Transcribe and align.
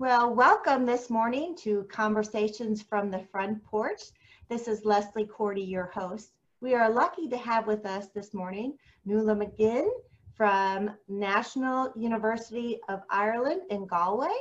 Well, 0.00 0.34
welcome 0.34 0.86
this 0.86 1.10
morning 1.10 1.54
to 1.56 1.86
Conversations 1.90 2.80
from 2.80 3.10
the 3.10 3.22
Front 3.30 3.62
Porch. 3.62 4.00
This 4.48 4.66
is 4.66 4.86
Leslie 4.86 5.26
Cordie, 5.26 5.60
your 5.60 5.90
host. 5.92 6.32
We 6.62 6.72
are 6.72 6.90
lucky 6.90 7.28
to 7.28 7.36
have 7.36 7.66
with 7.66 7.84
us 7.84 8.06
this 8.14 8.32
morning 8.32 8.78
Nuala 9.04 9.34
McGuinn 9.34 9.90
from 10.34 10.92
National 11.06 11.92
University 11.96 12.80
of 12.88 13.02
Ireland 13.10 13.60
in 13.68 13.86
Galway. 13.86 14.32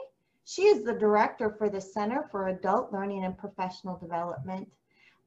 She 0.46 0.62
is 0.62 0.86
the 0.86 0.94
director 0.94 1.54
for 1.58 1.68
the 1.68 1.82
Center 1.82 2.30
for 2.32 2.48
Adult 2.48 2.94
Learning 2.94 3.26
and 3.26 3.38
Professional 3.38 3.98
Development. 3.98 4.66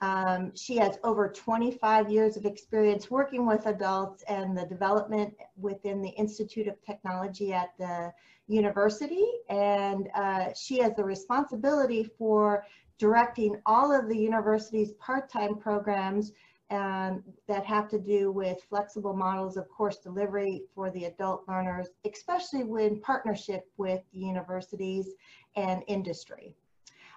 Um, 0.03 0.51
she 0.57 0.77
has 0.79 0.99
over 1.05 1.29
25 1.29 2.11
years 2.11 2.37
of 2.37 2.45
experience 2.45 3.09
working 3.09 3.47
with 3.47 3.67
adults 3.67 4.25
and 4.29 4.59
the 4.59 4.67
development 4.67 5.33
within 5.57 6.03
the 6.03 6.11
Institute 6.11 6.67
of 6.67 6.75
Technology 6.85 7.53
at 7.53 7.71
the 7.79 8.13
university. 8.49 9.25
And 9.49 10.09
uh, 10.17 10.53
she 10.55 10.79
has 10.81 10.97
the 10.97 11.05
responsibility 11.05 12.03
for 12.19 12.67
directing 12.99 13.61
all 13.65 13.93
of 13.93 14.09
the 14.09 14.19
university's 14.19 14.91
part-time 14.95 15.57
programs 15.57 16.33
um, 16.71 17.23
that 17.47 17.65
have 17.65 17.89
to 17.91 17.99
do 17.99 18.33
with 18.33 18.59
flexible 18.69 19.15
models 19.15 19.57
of 19.57 19.69
course 19.69 19.99
delivery 19.99 20.63
for 20.75 20.91
the 20.91 21.05
adult 21.05 21.47
learners, 21.47 21.89
especially 22.11 22.63
in 22.85 23.01
partnership 23.01 23.71
with 23.77 24.01
the 24.13 24.19
universities 24.19 25.11
and 25.55 25.85
industry. 25.87 26.57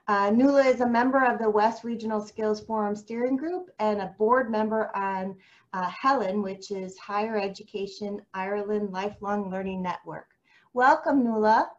Uh, 0.07 0.29
Nuala 0.29 0.63
is 0.63 0.81
a 0.81 0.87
member 0.87 1.25
of 1.25 1.39
the 1.39 1.49
West 1.49 1.83
Regional 1.83 2.21
Skills 2.21 2.61
Forum 2.61 2.95
Steering 2.95 3.35
Group 3.35 3.71
and 3.79 4.01
a 4.01 4.13
board 4.19 4.51
member 4.51 4.95
on 4.95 5.35
uh, 5.73 5.89
Helen, 5.89 6.43
which 6.43 6.69
is 6.69 6.95
Higher 6.99 7.39
Education 7.39 8.21
Ireland 8.35 8.91
Lifelong 8.91 9.49
Learning 9.49 9.81
Network. 9.81 10.27
Welcome, 10.73 11.23
Nuala. 11.23 11.71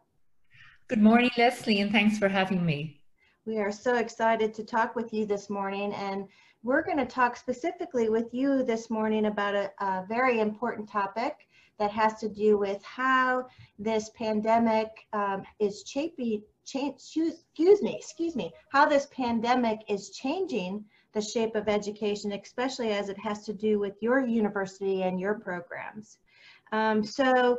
Good 0.89 1.01
morning, 1.01 1.29
Leslie, 1.37 1.79
and 1.79 1.89
thanks 1.89 2.17
for 2.17 2.27
having 2.27 2.65
me. 2.65 2.99
We 3.45 3.59
are 3.59 3.71
so 3.71 3.95
excited 3.95 4.53
to 4.55 4.65
talk 4.65 4.93
with 4.93 5.13
you 5.13 5.25
this 5.25 5.49
morning, 5.49 5.93
and 5.93 6.27
we're 6.63 6.83
going 6.83 6.97
to 6.97 7.05
talk 7.05 7.37
specifically 7.37 8.09
with 8.09 8.33
you 8.33 8.61
this 8.61 8.89
morning 8.89 9.27
about 9.27 9.55
a, 9.55 9.71
a 9.79 10.05
very 10.05 10.41
important 10.41 10.89
topic 10.89 11.47
that 11.79 11.91
has 11.91 12.15
to 12.15 12.27
do 12.27 12.57
with 12.57 12.83
how 12.83 13.47
this 13.79 14.09
pandemic 14.17 15.07
um, 15.13 15.43
is 15.59 15.85
shaping, 15.87 16.43
change, 16.67 16.95
excuse 16.95 17.81
me, 17.81 17.95
excuse 17.95 18.35
me, 18.35 18.51
how 18.69 18.85
this 18.85 19.07
pandemic 19.11 19.79
is 19.87 20.11
changing 20.11 20.83
the 21.13 21.21
shape 21.21 21.55
of 21.55 21.67
education, 21.67 22.33
especially 22.33 22.91
as 22.91 23.09
it 23.09 23.17
has 23.17 23.43
to 23.45 23.53
do 23.53 23.79
with 23.79 23.93
your 24.01 24.19
university 24.19 25.03
and 25.03 25.19
your 25.19 25.35
programs. 25.35 26.17
Um, 26.73 27.03
so 27.03 27.57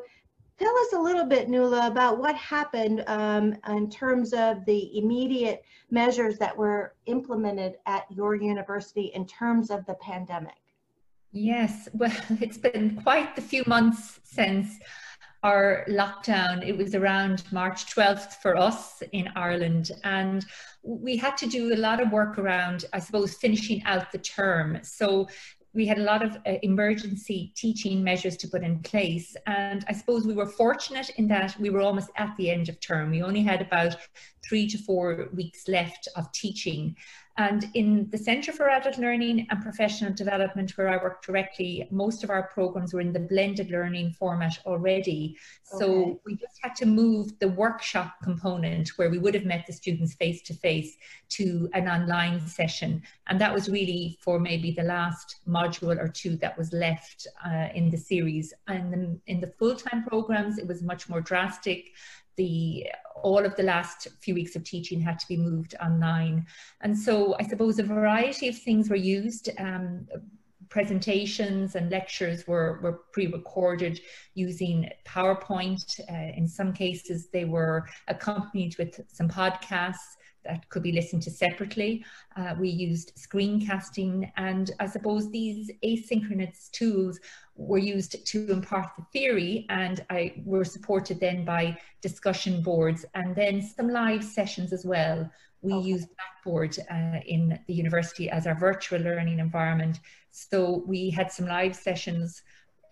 tell 0.58 0.78
us 0.78 0.92
a 0.92 1.00
little 1.00 1.24
bit, 1.24 1.48
Nuala, 1.48 1.86
about 1.86 2.18
what 2.18 2.36
happened 2.36 3.02
um, 3.06 3.56
in 3.68 3.88
terms 3.88 4.34
of 4.34 4.64
the 4.66 4.96
immediate 4.98 5.64
measures 5.90 6.38
that 6.38 6.56
were 6.56 6.94
implemented 7.06 7.76
at 7.86 8.04
your 8.10 8.34
university 8.34 9.06
in 9.14 9.26
terms 9.26 9.70
of 9.70 9.86
the 9.86 9.94
pandemic. 9.94 10.52
Yes, 11.32 11.88
well, 11.94 12.12
it's 12.40 12.58
been 12.58 13.00
quite 13.02 13.34
the 13.34 13.42
few 13.42 13.64
months 13.66 14.20
since 14.22 14.78
our 15.42 15.84
lockdown. 15.88 16.66
It 16.66 16.76
was 16.76 16.94
around 16.94 17.44
March 17.52 17.86
12th 17.94 18.34
for 18.42 18.56
us 18.56 19.02
in 19.12 19.28
Ireland. 19.36 19.92
And 20.04 20.44
we 20.82 21.16
had 21.16 21.36
to 21.38 21.46
do 21.46 21.74
a 21.74 21.76
lot 21.76 22.00
of 22.00 22.10
work 22.10 22.38
around, 22.38 22.84
I 22.92 22.98
suppose, 22.98 23.34
finishing 23.34 23.82
out 23.84 24.10
the 24.10 24.18
term. 24.18 24.80
So 24.82 25.28
we 25.74 25.86
had 25.86 25.98
a 25.98 26.02
lot 26.02 26.22
of 26.22 26.36
uh, 26.46 26.54
emergency 26.62 27.52
teaching 27.54 28.02
measures 28.02 28.36
to 28.38 28.48
put 28.48 28.64
in 28.64 28.80
place. 28.80 29.36
And 29.46 29.84
I 29.88 29.92
suppose 29.92 30.26
we 30.26 30.34
were 30.34 30.46
fortunate 30.46 31.10
in 31.16 31.28
that 31.28 31.56
we 31.60 31.70
were 31.70 31.82
almost 31.82 32.10
at 32.16 32.36
the 32.36 32.50
end 32.50 32.68
of 32.68 32.80
term. 32.80 33.10
We 33.10 33.22
only 33.22 33.42
had 33.42 33.60
about 33.60 33.96
three 34.48 34.66
to 34.68 34.78
four 34.78 35.28
weeks 35.34 35.68
left 35.68 36.08
of 36.16 36.32
teaching. 36.32 36.96
And 37.38 37.70
in 37.74 38.10
the 38.10 38.18
Centre 38.18 38.50
for 38.50 38.68
Adult 38.68 38.98
Learning 38.98 39.46
and 39.48 39.62
Professional 39.62 40.12
Development, 40.12 40.76
where 40.76 40.88
I 40.88 40.96
work 40.96 41.22
directly, 41.22 41.86
most 41.92 42.24
of 42.24 42.30
our 42.30 42.48
programs 42.48 42.92
were 42.92 43.00
in 43.00 43.12
the 43.12 43.20
blended 43.20 43.70
learning 43.70 44.10
format 44.10 44.58
already. 44.66 45.36
Okay. 45.72 45.78
So 45.78 46.20
we 46.26 46.34
just 46.34 46.58
had 46.60 46.74
to 46.76 46.86
move 46.86 47.38
the 47.38 47.46
workshop 47.46 48.16
component 48.24 48.88
where 48.96 49.08
we 49.08 49.18
would 49.18 49.34
have 49.34 49.44
met 49.44 49.68
the 49.68 49.72
students 49.72 50.14
face 50.14 50.42
to 50.42 50.54
face 50.54 50.96
to 51.30 51.70
an 51.74 51.88
online 51.88 52.44
session. 52.44 53.04
And 53.28 53.40
that 53.40 53.54
was 53.54 53.68
really 53.68 54.18
for 54.20 54.40
maybe 54.40 54.72
the 54.72 54.82
last 54.82 55.36
module 55.46 55.96
or 55.96 56.08
two 56.08 56.34
that 56.38 56.58
was 56.58 56.72
left 56.72 57.28
uh, 57.46 57.68
in 57.72 57.88
the 57.88 57.98
series. 57.98 58.52
And 58.66 58.92
in, 58.92 59.20
in 59.28 59.40
the 59.40 59.52
full 59.58 59.76
time 59.76 60.02
programs, 60.02 60.58
it 60.58 60.66
was 60.66 60.82
much 60.82 61.08
more 61.08 61.20
drastic 61.20 61.92
the 62.38 62.86
all 63.22 63.44
of 63.44 63.56
the 63.56 63.62
last 63.64 64.06
few 64.20 64.32
weeks 64.32 64.54
of 64.56 64.62
teaching 64.64 65.00
had 65.00 65.18
to 65.18 65.28
be 65.28 65.36
moved 65.36 65.74
online. 65.82 66.46
And 66.80 66.96
so 66.96 67.34
I 67.40 67.42
suppose 67.42 67.78
a 67.78 67.82
variety 67.82 68.46
of 68.48 68.56
things 68.56 68.88
were 68.88 68.96
used. 68.96 69.50
Um, 69.58 70.06
presentations 70.68 71.74
and 71.74 71.90
lectures 71.90 72.46
were, 72.46 72.78
were 72.82 73.00
pre-recorded 73.12 74.00
using 74.34 74.88
PowerPoint. 75.06 75.98
Uh, 76.10 76.32
in 76.36 76.46
some 76.46 76.72
cases, 76.72 77.28
they 77.32 77.44
were 77.44 77.88
accompanied 78.06 78.76
with 78.78 79.00
some 79.08 79.28
podcasts 79.28 80.16
that 80.48 80.68
could 80.70 80.82
be 80.82 80.92
listened 80.92 81.22
to 81.22 81.30
separately. 81.30 82.04
Uh, 82.36 82.54
we 82.58 82.68
used 82.68 83.12
screencasting, 83.16 84.30
and 84.36 84.70
I 84.80 84.86
suppose 84.86 85.30
these 85.30 85.70
asynchronous 85.84 86.70
tools 86.72 87.20
were 87.54 87.78
used 87.78 88.24
to 88.26 88.50
impart 88.50 88.90
the 88.96 89.04
theory, 89.12 89.66
and 89.68 90.04
I 90.10 90.34
were 90.44 90.64
supported 90.64 91.20
then 91.20 91.44
by 91.44 91.78
discussion 92.00 92.62
boards 92.62 93.04
and 93.14 93.36
then 93.36 93.62
some 93.62 93.88
live 93.88 94.24
sessions 94.24 94.72
as 94.72 94.84
well. 94.84 95.30
We 95.60 95.74
okay. 95.74 95.88
used 95.88 96.08
Blackboard 96.16 96.78
uh, 96.90 97.20
in 97.26 97.58
the 97.66 97.74
university 97.74 98.30
as 98.30 98.46
our 98.46 98.54
virtual 98.54 99.00
learning 99.00 99.40
environment. 99.40 100.00
So 100.30 100.84
we 100.86 101.10
had 101.10 101.32
some 101.32 101.46
live 101.46 101.74
sessions 101.74 102.42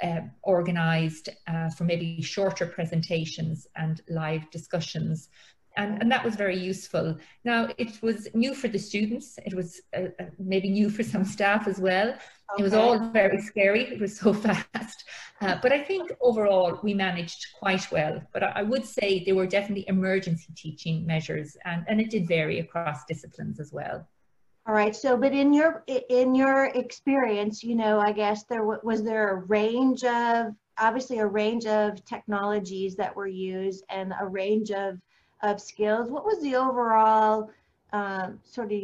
uh, 0.03 0.21
organized 0.43 1.31
uh, 1.47 1.71
for 1.71 1.85
maybe 1.85 2.21
shorter 2.21 2.67
presentations 2.67 3.67
and 3.77 4.03
live 4.09 4.51
discussions 4.51 5.29
and, 5.77 6.01
and 6.01 6.11
that 6.11 6.25
was 6.25 6.37
very 6.37 6.59
useful. 6.59 7.17
Now, 7.45 7.69
it 7.79 8.03
was 8.03 8.29
new 8.35 8.55
for 8.55 8.69
the 8.69 8.79
students. 8.79 9.39
It 9.45 9.55
was 9.55 9.81
uh, 9.97 10.09
uh, 10.19 10.25
maybe 10.39 10.71
new 10.71 10.91
for 10.91 11.03
some 11.03 11.25
staff 11.25 11.69
as 11.69 11.79
well. 11.79 12.09
Okay. 12.09 12.59
It 12.59 12.63
was 12.63 12.75
all 12.75 12.99
very 13.11 13.41
scary. 13.41 13.83
It 13.83 14.01
was 14.01 14.19
so 14.19 14.33
fast. 14.47 15.05
Uh, 15.41 15.57
but 15.63 15.73
I 15.73 15.83
think 15.83 16.11
overall 16.21 16.81
we 16.83 16.95
managed 16.95 17.47
quite 17.59 17.91
well. 17.91 18.23
But 18.33 18.43
I, 18.43 18.53
I 18.57 18.63
would 18.63 18.85
say 18.85 19.25
there 19.25 19.35
were 19.35 19.47
definitely 19.47 19.85
emergency 19.89 20.53
teaching 20.57 21.07
measures 21.07 21.57
and, 21.65 21.85
and 21.89 22.01
it 22.01 22.11
did 22.11 22.27
vary 22.27 22.61
across 22.61 23.05
disciplines 23.05 23.61
as 23.61 23.73
well. 23.73 24.09
All 24.67 24.75
right. 24.75 24.97
So, 24.97 25.17
but 25.17 25.33
in 25.33 25.53
your 25.53 25.85
in 25.87 26.35
your 26.35 26.65
experience, 26.75 27.63
you 27.63 27.77
know, 27.77 28.01
I 28.01 28.11
guess 28.11 28.45
there 28.45 28.65
was 28.65 29.05
there 29.05 29.31
a 29.31 29.45
range 29.45 30.03
of 30.03 30.55
obviously 30.79 31.19
a 31.21 31.27
range 31.27 31.67
of 31.67 32.05
technologies 32.05 32.97
that 32.97 33.15
were 33.15 33.29
used 33.29 33.85
and 33.91 34.13
a 34.21 34.27
range 34.27 34.73
of 34.73 34.99
of 35.43 35.61
skills. 35.61 36.11
What 36.11 36.25
was 36.25 36.41
the 36.43 36.57
overall 36.57 37.51
um, 37.93 38.39
sort 38.45 38.73
of 38.73 38.83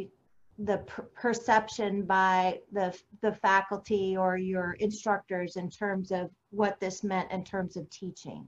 the 0.59 0.79
per 0.79 1.03
perception 1.15 2.03
by 2.03 2.61
the, 2.73 2.97
the 3.21 3.33
faculty 3.33 4.17
or 4.17 4.37
your 4.37 4.77
instructors 4.81 5.57
in 5.57 5.71
terms 5.71 6.13
of 6.13 6.31
what 6.51 6.79
this 6.79 7.03
meant 7.03 7.31
in 7.33 7.43
terms 7.43 7.77
of 7.77 7.89
teaching? 7.91 8.47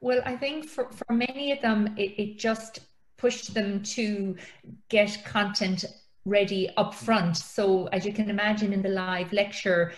Well, 0.00 0.20
I 0.24 0.36
think 0.36 0.66
for, 0.66 0.90
for 0.90 1.12
many 1.12 1.52
of 1.52 1.60
them, 1.60 1.94
it, 1.96 2.14
it 2.18 2.38
just 2.38 2.80
pushed 3.16 3.54
them 3.54 3.82
to 3.82 4.34
get 4.88 5.24
content 5.24 5.84
ready 6.24 6.70
up 6.76 6.94
front. 6.94 7.36
So 7.36 7.86
as 7.88 8.04
you 8.04 8.12
can 8.12 8.30
imagine 8.30 8.72
in 8.72 8.82
the 8.82 8.88
live 8.88 9.32
lecture, 9.32 9.92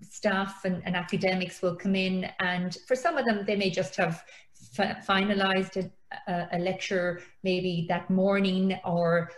staff 0.00 0.64
and, 0.64 0.82
and 0.84 0.94
academics 0.94 1.60
will 1.60 1.74
come 1.74 1.96
in 1.96 2.30
and 2.40 2.76
for 2.86 2.94
some 2.94 3.16
of 3.16 3.24
them, 3.24 3.44
they 3.46 3.56
may 3.56 3.70
just 3.70 3.96
have 3.96 4.22
finalized 4.76 5.76
a, 5.76 5.90
a, 6.26 6.58
lecture 6.58 7.20
maybe 7.42 7.86
that 7.88 8.08
morning 8.10 8.78
or 8.84 9.30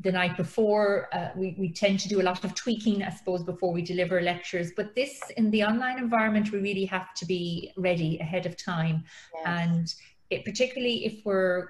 the 0.00 0.12
night 0.12 0.36
before. 0.36 1.08
Uh, 1.12 1.30
we, 1.36 1.54
we 1.58 1.72
tend 1.72 2.00
to 2.00 2.08
do 2.08 2.20
a 2.20 2.22
lot 2.22 2.44
of 2.44 2.54
tweaking, 2.54 3.02
I 3.02 3.10
suppose, 3.10 3.42
before 3.42 3.72
we 3.72 3.82
deliver 3.82 4.20
lectures. 4.20 4.72
But 4.76 4.94
this, 4.94 5.20
in 5.36 5.50
the 5.50 5.64
online 5.64 5.98
environment, 5.98 6.52
we 6.52 6.60
really 6.60 6.84
have 6.86 7.14
to 7.14 7.26
be 7.26 7.72
ready 7.76 8.18
ahead 8.18 8.46
of 8.46 8.56
time. 8.56 9.04
Yes. 9.34 9.44
And 9.46 9.94
it, 10.30 10.44
particularly 10.44 11.04
if 11.04 11.24
we're 11.24 11.68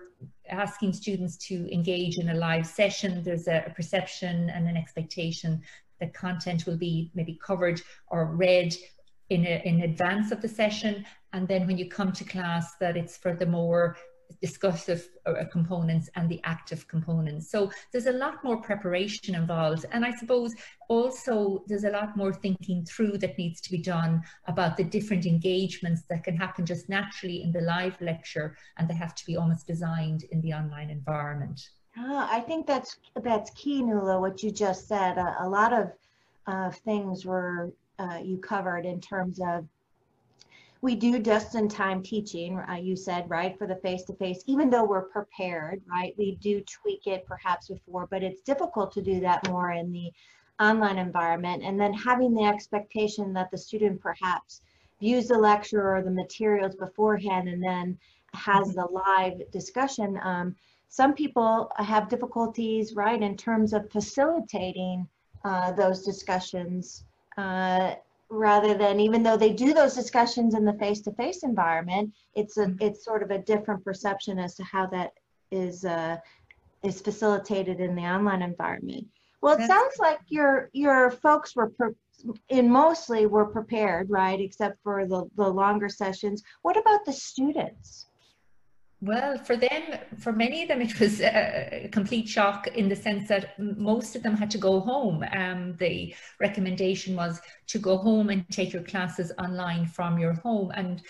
asking 0.48 0.92
students 0.92 1.36
to 1.36 1.72
engage 1.72 2.18
in 2.18 2.30
a 2.30 2.34
live 2.34 2.66
session, 2.66 3.22
there's 3.22 3.48
a, 3.48 3.64
a 3.66 3.70
perception 3.70 4.50
and 4.50 4.68
an 4.68 4.76
expectation 4.76 5.62
that 6.00 6.14
content 6.14 6.66
will 6.66 6.76
be 6.76 7.10
maybe 7.14 7.38
covered 7.44 7.80
or 8.08 8.26
read 8.26 8.74
in, 9.30 9.46
a, 9.46 9.62
in 9.64 9.82
advance 9.82 10.30
of 10.30 10.42
the 10.42 10.48
session 10.48 11.04
and 11.32 11.48
then 11.48 11.66
when 11.66 11.78
you 11.78 11.88
come 11.88 12.12
to 12.12 12.24
class 12.24 12.74
that 12.76 12.96
it's 12.96 13.16
for 13.16 13.34
the 13.34 13.46
more 13.46 13.96
discursive 14.40 15.08
uh, 15.26 15.44
components 15.50 16.08
and 16.16 16.28
the 16.28 16.40
active 16.44 16.86
components. 16.88 17.50
So 17.50 17.70
there's 17.92 18.06
a 18.06 18.12
lot 18.12 18.42
more 18.44 18.60
preparation 18.60 19.34
involved. 19.34 19.86
And 19.92 20.04
I 20.04 20.12
suppose 20.12 20.54
also 20.88 21.64
there's 21.66 21.84
a 21.84 21.90
lot 21.90 22.16
more 22.16 22.32
thinking 22.32 22.84
through 22.84 23.18
that 23.18 23.38
needs 23.38 23.60
to 23.62 23.70
be 23.70 23.78
done 23.78 24.22
about 24.46 24.76
the 24.76 24.84
different 24.84 25.26
engagements 25.26 26.02
that 26.10 26.24
can 26.24 26.36
happen 26.36 26.64
just 26.66 26.88
naturally 26.88 27.42
in 27.42 27.52
the 27.52 27.60
live 27.60 28.00
lecture 28.00 28.56
and 28.78 28.88
they 28.88 28.94
have 28.94 29.14
to 29.14 29.26
be 29.26 29.36
almost 29.36 29.66
designed 29.66 30.24
in 30.30 30.40
the 30.40 30.52
online 30.52 30.90
environment. 30.90 31.70
Ah, 31.96 32.28
I 32.32 32.40
think 32.40 32.66
that's 32.66 32.96
that's 33.22 33.50
key, 33.50 33.82
Nuala, 33.82 34.18
what 34.18 34.42
you 34.42 34.50
just 34.50 34.88
said. 34.88 35.18
A, 35.18 35.36
a 35.40 35.48
lot 35.48 35.72
of 35.74 35.92
uh, 36.46 36.70
things 36.70 37.26
were 37.26 37.72
uh, 37.98 38.18
you 38.22 38.38
covered 38.38 38.86
in 38.86 39.00
terms 39.00 39.40
of 39.40 39.66
we 40.82 40.96
do 40.96 41.20
just 41.20 41.54
in 41.54 41.68
time 41.68 42.02
teaching, 42.02 42.58
uh, 42.58 42.74
you 42.74 42.96
said, 42.96 43.30
right, 43.30 43.56
for 43.56 43.68
the 43.68 43.76
face 43.76 44.02
to 44.02 44.14
face, 44.14 44.42
even 44.46 44.68
though 44.68 44.84
we're 44.84 45.02
prepared, 45.02 45.80
right? 45.88 46.12
We 46.18 46.34
do 46.40 46.60
tweak 46.62 47.06
it 47.06 47.24
perhaps 47.24 47.68
before, 47.68 48.08
but 48.10 48.24
it's 48.24 48.42
difficult 48.42 48.90
to 48.92 49.02
do 49.02 49.20
that 49.20 49.48
more 49.48 49.70
in 49.70 49.92
the 49.92 50.10
online 50.60 50.98
environment. 50.98 51.62
And 51.62 51.80
then 51.80 51.94
having 51.94 52.34
the 52.34 52.44
expectation 52.44 53.32
that 53.34 53.52
the 53.52 53.58
student 53.58 54.00
perhaps 54.00 54.60
views 55.00 55.28
the 55.28 55.38
lecture 55.38 55.94
or 55.94 56.02
the 56.02 56.10
materials 56.10 56.74
beforehand 56.74 57.48
and 57.48 57.62
then 57.62 57.96
has 58.34 58.68
mm-hmm. 58.68 58.80
the 58.80 58.86
live 58.86 59.50
discussion. 59.52 60.18
Um, 60.20 60.56
some 60.88 61.14
people 61.14 61.70
have 61.76 62.08
difficulties, 62.08 62.94
right, 62.94 63.22
in 63.22 63.36
terms 63.36 63.72
of 63.72 63.88
facilitating 63.88 65.06
uh, 65.44 65.72
those 65.72 66.02
discussions. 66.02 67.04
Uh, 67.36 67.94
rather 68.32 68.72
than 68.74 68.98
even 68.98 69.22
though 69.22 69.36
they 69.36 69.52
do 69.52 69.74
those 69.74 69.94
discussions 69.94 70.54
in 70.54 70.64
the 70.64 70.72
face-to-face 70.74 71.42
environment, 71.42 72.12
it's 72.34 72.56
a 72.56 72.74
it's 72.80 73.04
sort 73.04 73.22
of 73.22 73.30
a 73.30 73.38
different 73.38 73.84
perception 73.84 74.38
as 74.38 74.54
to 74.54 74.64
how 74.64 74.86
that 74.86 75.12
is 75.50 75.84
uh, 75.84 76.16
is 76.82 77.00
facilitated 77.00 77.78
in 77.78 77.94
the 77.94 78.02
online 78.02 78.42
environment. 78.42 79.06
Well, 79.42 79.54
it 79.54 79.58
That's 79.58 79.68
sounds 79.68 79.94
like 79.98 80.20
your 80.28 80.70
your 80.72 81.10
folks 81.10 81.54
were 81.54 81.72
in 82.48 82.70
mostly 82.70 83.26
were 83.26 83.46
prepared, 83.46 84.08
right? 84.08 84.40
Except 84.40 84.78
for 84.82 85.06
the 85.06 85.26
the 85.36 85.48
longer 85.48 85.90
sessions. 85.90 86.42
What 86.62 86.78
about 86.78 87.04
the 87.04 87.12
students? 87.12 88.06
Well, 89.02 89.36
for 89.36 89.56
them, 89.56 89.82
for 90.20 90.32
many 90.32 90.62
of 90.62 90.68
them, 90.68 90.80
it 90.80 91.00
was 91.00 91.20
a 91.20 91.88
complete 91.90 92.28
shock 92.28 92.68
in 92.68 92.88
the 92.88 92.94
sense 92.94 93.26
that 93.28 93.58
most 93.58 94.14
of 94.14 94.22
them 94.22 94.36
had 94.36 94.48
to 94.52 94.58
go 94.58 94.78
home. 94.78 95.24
Um, 95.32 95.74
the 95.78 96.14
recommendation 96.38 97.16
was 97.16 97.40
to 97.66 97.80
go 97.80 97.96
home 97.96 98.30
and 98.30 98.48
take 98.48 98.72
your 98.72 98.84
classes 98.84 99.32
online 99.40 99.86
from 99.86 100.20
your 100.20 100.34
home. 100.34 100.70
And 100.76 101.02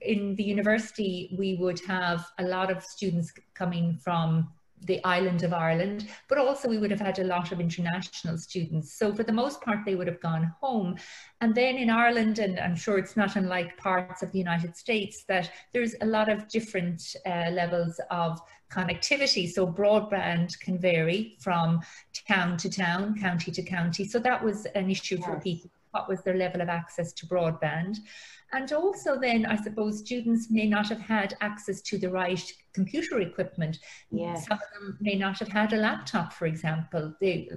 in 0.00 0.34
the 0.34 0.42
university, 0.42 1.32
we 1.38 1.54
would 1.60 1.78
have 1.86 2.26
a 2.40 2.42
lot 2.42 2.72
of 2.72 2.82
students 2.82 3.32
coming 3.54 4.00
from 4.02 4.48
the 4.86 5.02
island 5.04 5.42
of 5.42 5.52
Ireland, 5.52 6.08
but 6.28 6.38
also 6.38 6.68
we 6.68 6.78
would 6.78 6.90
have 6.90 7.00
had 7.00 7.18
a 7.18 7.24
lot 7.24 7.52
of 7.52 7.60
international 7.60 8.38
students. 8.38 8.94
So 8.94 9.14
for 9.14 9.22
the 9.22 9.32
most 9.32 9.60
part, 9.60 9.80
they 9.84 9.94
would 9.94 10.06
have 10.06 10.20
gone 10.20 10.52
home. 10.60 10.96
And 11.40 11.54
then 11.54 11.76
in 11.76 11.90
Ireland, 11.90 12.38
and 12.38 12.58
I'm 12.58 12.76
sure 12.76 12.98
it's 12.98 13.16
not 13.16 13.36
unlike 13.36 13.76
parts 13.76 14.22
of 14.22 14.32
the 14.32 14.38
United 14.38 14.76
States, 14.76 15.24
that 15.28 15.50
there's 15.72 15.94
a 16.00 16.06
lot 16.06 16.28
of 16.28 16.48
different 16.48 17.16
uh, 17.26 17.50
levels 17.50 18.00
of 18.10 18.40
connectivity. 18.70 19.50
So 19.50 19.66
broadband 19.66 20.58
can 20.60 20.78
vary 20.78 21.36
from 21.40 21.80
town 22.26 22.56
to 22.58 22.70
town, 22.70 23.18
county 23.20 23.50
to 23.52 23.62
county. 23.62 24.04
So 24.04 24.18
that 24.20 24.42
was 24.42 24.66
an 24.74 24.90
issue 24.90 25.16
yes. 25.16 25.24
for 25.24 25.40
people. 25.40 25.70
What 25.92 26.08
was 26.08 26.22
their 26.22 26.36
level 26.36 26.60
of 26.60 26.68
access 26.68 27.12
to 27.14 27.26
broadband? 27.26 27.98
And 28.52 28.70
also 28.72 29.18
then, 29.18 29.46
I 29.46 29.56
suppose 29.56 30.00
students 30.00 30.50
may 30.50 30.66
not 30.66 30.88
have 30.88 31.00
had 31.00 31.36
access 31.40 31.80
to 31.82 31.98
the 31.98 32.10
right 32.10 32.52
computer 32.74 33.20
equipment. 33.20 33.78
Yes. 34.10 34.46
Some 34.46 34.58
of 34.58 34.60
them 34.74 34.98
may 35.00 35.14
not 35.14 35.38
have 35.38 35.48
had 35.48 35.72
a 35.72 35.76
laptop, 35.76 36.32
for 36.32 36.46
example. 36.46 37.14
They 37.20 37.48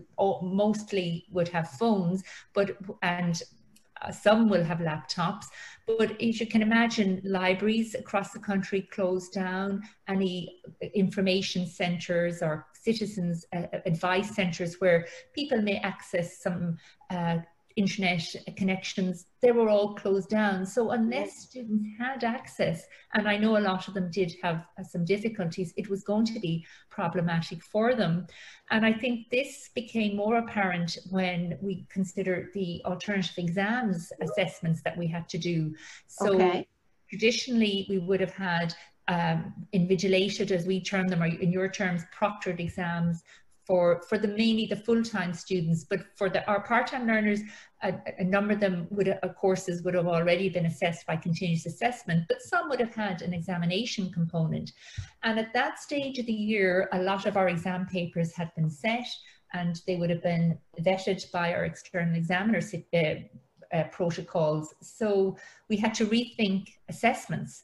mostly 0.42 1.26
would 1.32 1.50
have 1.50 1.72
phones, 1.72 2.24
but 2.54 2.78
and 3.02 3.42
uh, 4.02 4.12
some 4.12 4.50
will 4.50 4.64
have 4.64 4.80
laptops. 4.80 5.46
But 5.88 6.22
as 6.22 6.40
you 6.40 6.48
can 6.48 6.62
imagine, 6.62 7.22
libraries 7.24 7.96
across 7.96 8.32
the 8.32 8.40
country 8.40 8.82
closed 8.82 9.34
down. 9.34 9.82
Any 10.08 10.62
information 10.94 11.68
centres 11.68 12.42
or 12.42 12.68
citizens 12.74 13.46
uh, 13.56 13.64
advice 13.86 14.36
centres 14.36 14.76
where 14.80 15.08
people 15.34 15.62
may 15.62 15.78
access 15.78 16.42
some 16.42 16.78
uh, 17.10 17.38
internet 17.76 18.24
connections, 18.56 19.26
they 19.42 19.52
were 19.52 19.70
all 19.70 19.96
closed 19.96 20.30
down. 20.30 20.66
So 20.66 20.92
unless 20.92 21.40
students 21.40 21.86
had 22.00 22.24
access, 22.24 22.86
and 23.14 23.28
I 23.28 23.38
know 23.38 23.58
a 23.58 23.60
lot 23.60 23.88
of 23.88 23.94
them 23.94 24.10
did 24.12 24.34
have 24.42 24.66
some 24.90 25.04
difficulties, 25.04 25.74
it 25.76 25.90
was 25.90 26.04
going 26.04 26.26
to 26.28 26.40
be 26.40 26.66
problematic 26.90 27.62
for 27.64 27.94
them. 27.94 28.28
And 28.72 28.86
I 28.86 28.94
think 28.94 29.30
this 29.30 29.70
became 29.76 30.16
more 30.16 30.38
apparent 30.38 30.98
when 31.10 31.58
we 31.62 31.86
considered 31.90 32.52
the 32.54 32.82
alternative 32.86 33.38
exams 33.38 34.12
assessments 34.22 34.82
that 34.84 34.98
we 34.98 35.08
had 35.08 35.28
to 35.30 35.38
do. 35.38 35.76
So 36.08 36.36
okay. 36.36 36.68
traditionally 37.10 37.86
we 37.90 37.98
would 37.98 38.22
have 38.22 38.34
had 38.34 38.74
um, 39.08 39.54
invigilated, 39.74 40.50
as 40.52 40.66
we 40.66 40.82
term 40.82 41.08
them, 41.08 41.22
or 41.22 41.28
in 41.28 41.52
your 41.52 41.70
terms, 41.70 42.04
proctored 42.18 42.60
exams 42.60 43.22
for, 43.66 44.02
for 44.08 44.18
the 44.18 44.28
mainly 44.28 44.68
the 44.68 44.76
full-time 44.76 45.34
students, 45.34 45.84
but 45.84 46.02
for 46.16 46.30
the, 46.30 46.48
our 46.48 46.62
part-time 46.62 47.08
learners, 47.08 47.42
a, 47.82 47.94
a, 48.20 48.24
number 48.24 48.54
of 48.54 48.60
them 48.60 48.88
would 48.92 49.18
courses 49.38 49.82
would 49.84 49.96
have 49.96 50.08
already 50.08 50.50
been 50.50 50.68
assessed 50.68 51.06
by 51.08 51.16
continuous 51.16 51.66
assessment, 51.66 52.26
but 52.30 52.42
some 52.42 52.70
would 52.70 52.80
have 52.80 52.94
had 52.94 53.22
an 53.22 53.34
examination 53.34 54.12
component. 54.12 54.72
And 55.24 55.40
at 55.40 55.54
that 55.54 55.80
stage 55.80 56.20
of 56.20 56.26
the 56.26 56.34
year, 56.34 56.90
a 56.94 57.02
lot 57.02 57.26
of 57.26 57.38
our 57.38 57.50
exam 57.50 57.88
papers 57.88 58.34
had 58.36 58.54
been 58.56 58.70
set 58.70 59.08
and 59.54 59.82
they 59.88 59.96
would 59.96 60.10
have 60.10 60.24
been 60.24 60.58
vetted 60.82 61.32
by 61.32 61.54
our 61.54 61.66
external 61.66 62.16
examiner 62.16 62.62
uh, 62.94 62.98
uh, 63.76 63.84
protocols. 63.92 64.74
So 64.82 65.38
we 65.70 65.78
had 65.78 65.94
to 65.96 66.06
rethink 66.06 66.68
assessments. 66.90 67.64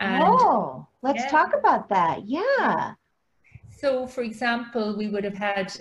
And, 0.00 0.24
oh, 0.26 0.86
let's 1.02 1.24
yeah. 1.24 1.28
talk 1.28 1.54
about 1.54 1.88
that. 1.88 2.26
Yeah. 2.26 2.94
So, 3.80 4.06
for 4.06 4.22
example, 4.22 4.94
we 4.94 5.08
would 5.08 5.24
have 5.24 5.38
had 5.38 5.72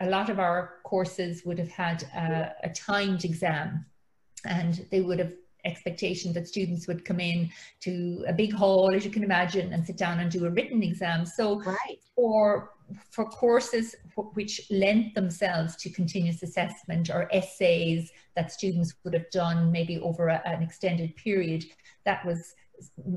a 0.00 0.10
lot 0.10 0.28
of 0.28 0.38
our 0.38 0.74
courses 0.84 1.42
would 1.46 1.58
have 1.58 1.70
had 1.70 2.02
a, 2.14 2.54
a 2.64 2.68
timed 2.68 3.24
exam, 3.24 3.86
and 4.44 4.86
they 4.90 5.00
would 5.00 5.18
have 5.18 5.32
expectation 5.64 6.34
that 6.34 6.46
students 6.46 6.86
would 6.86 7.04
come 7.04 7.18
in 7.18 7.50
to 7.80 8.24
a 8.28 8.32
big 8.32 8.52
hall, 8.52 8.94
as 8.94 9.06
you 9.06 9.10
can 9.10 9.24
imagine, 9.24 9.72
and 9.72 9.86
sit 9.86 9.96
down 9.96 10.20
and 10.20 10.30
do 10.30 10.44
a 10.44 10.50
written 10.50 10.82
exam. 10.82 11.24
So, 11.24 11.60
right. 11.62 11.98
for 12.14 12.72
for 13.10 13.24
courses 13.24 13.96
which 14.34 14.60
lent 14.70 15.14
themselves 15.14 15.74
to 15.76 15.90
continuous 15.90 16.42
assessment 16.42 17.10
or 17.10 17.28
essays 17.32 18.12
that 18.36 18.52
students 18.52 18.94
would 19.02 19.14
have 19.14 19.28
done 19.30 19.72
maybe 19.72 19.98
over 20.00 20.28
a, 20.28 20.40
an 20.44 20.62
extended 20.62 21.16
period, 21.16 21.64
that 22.04 22.24
was 22.24 22.54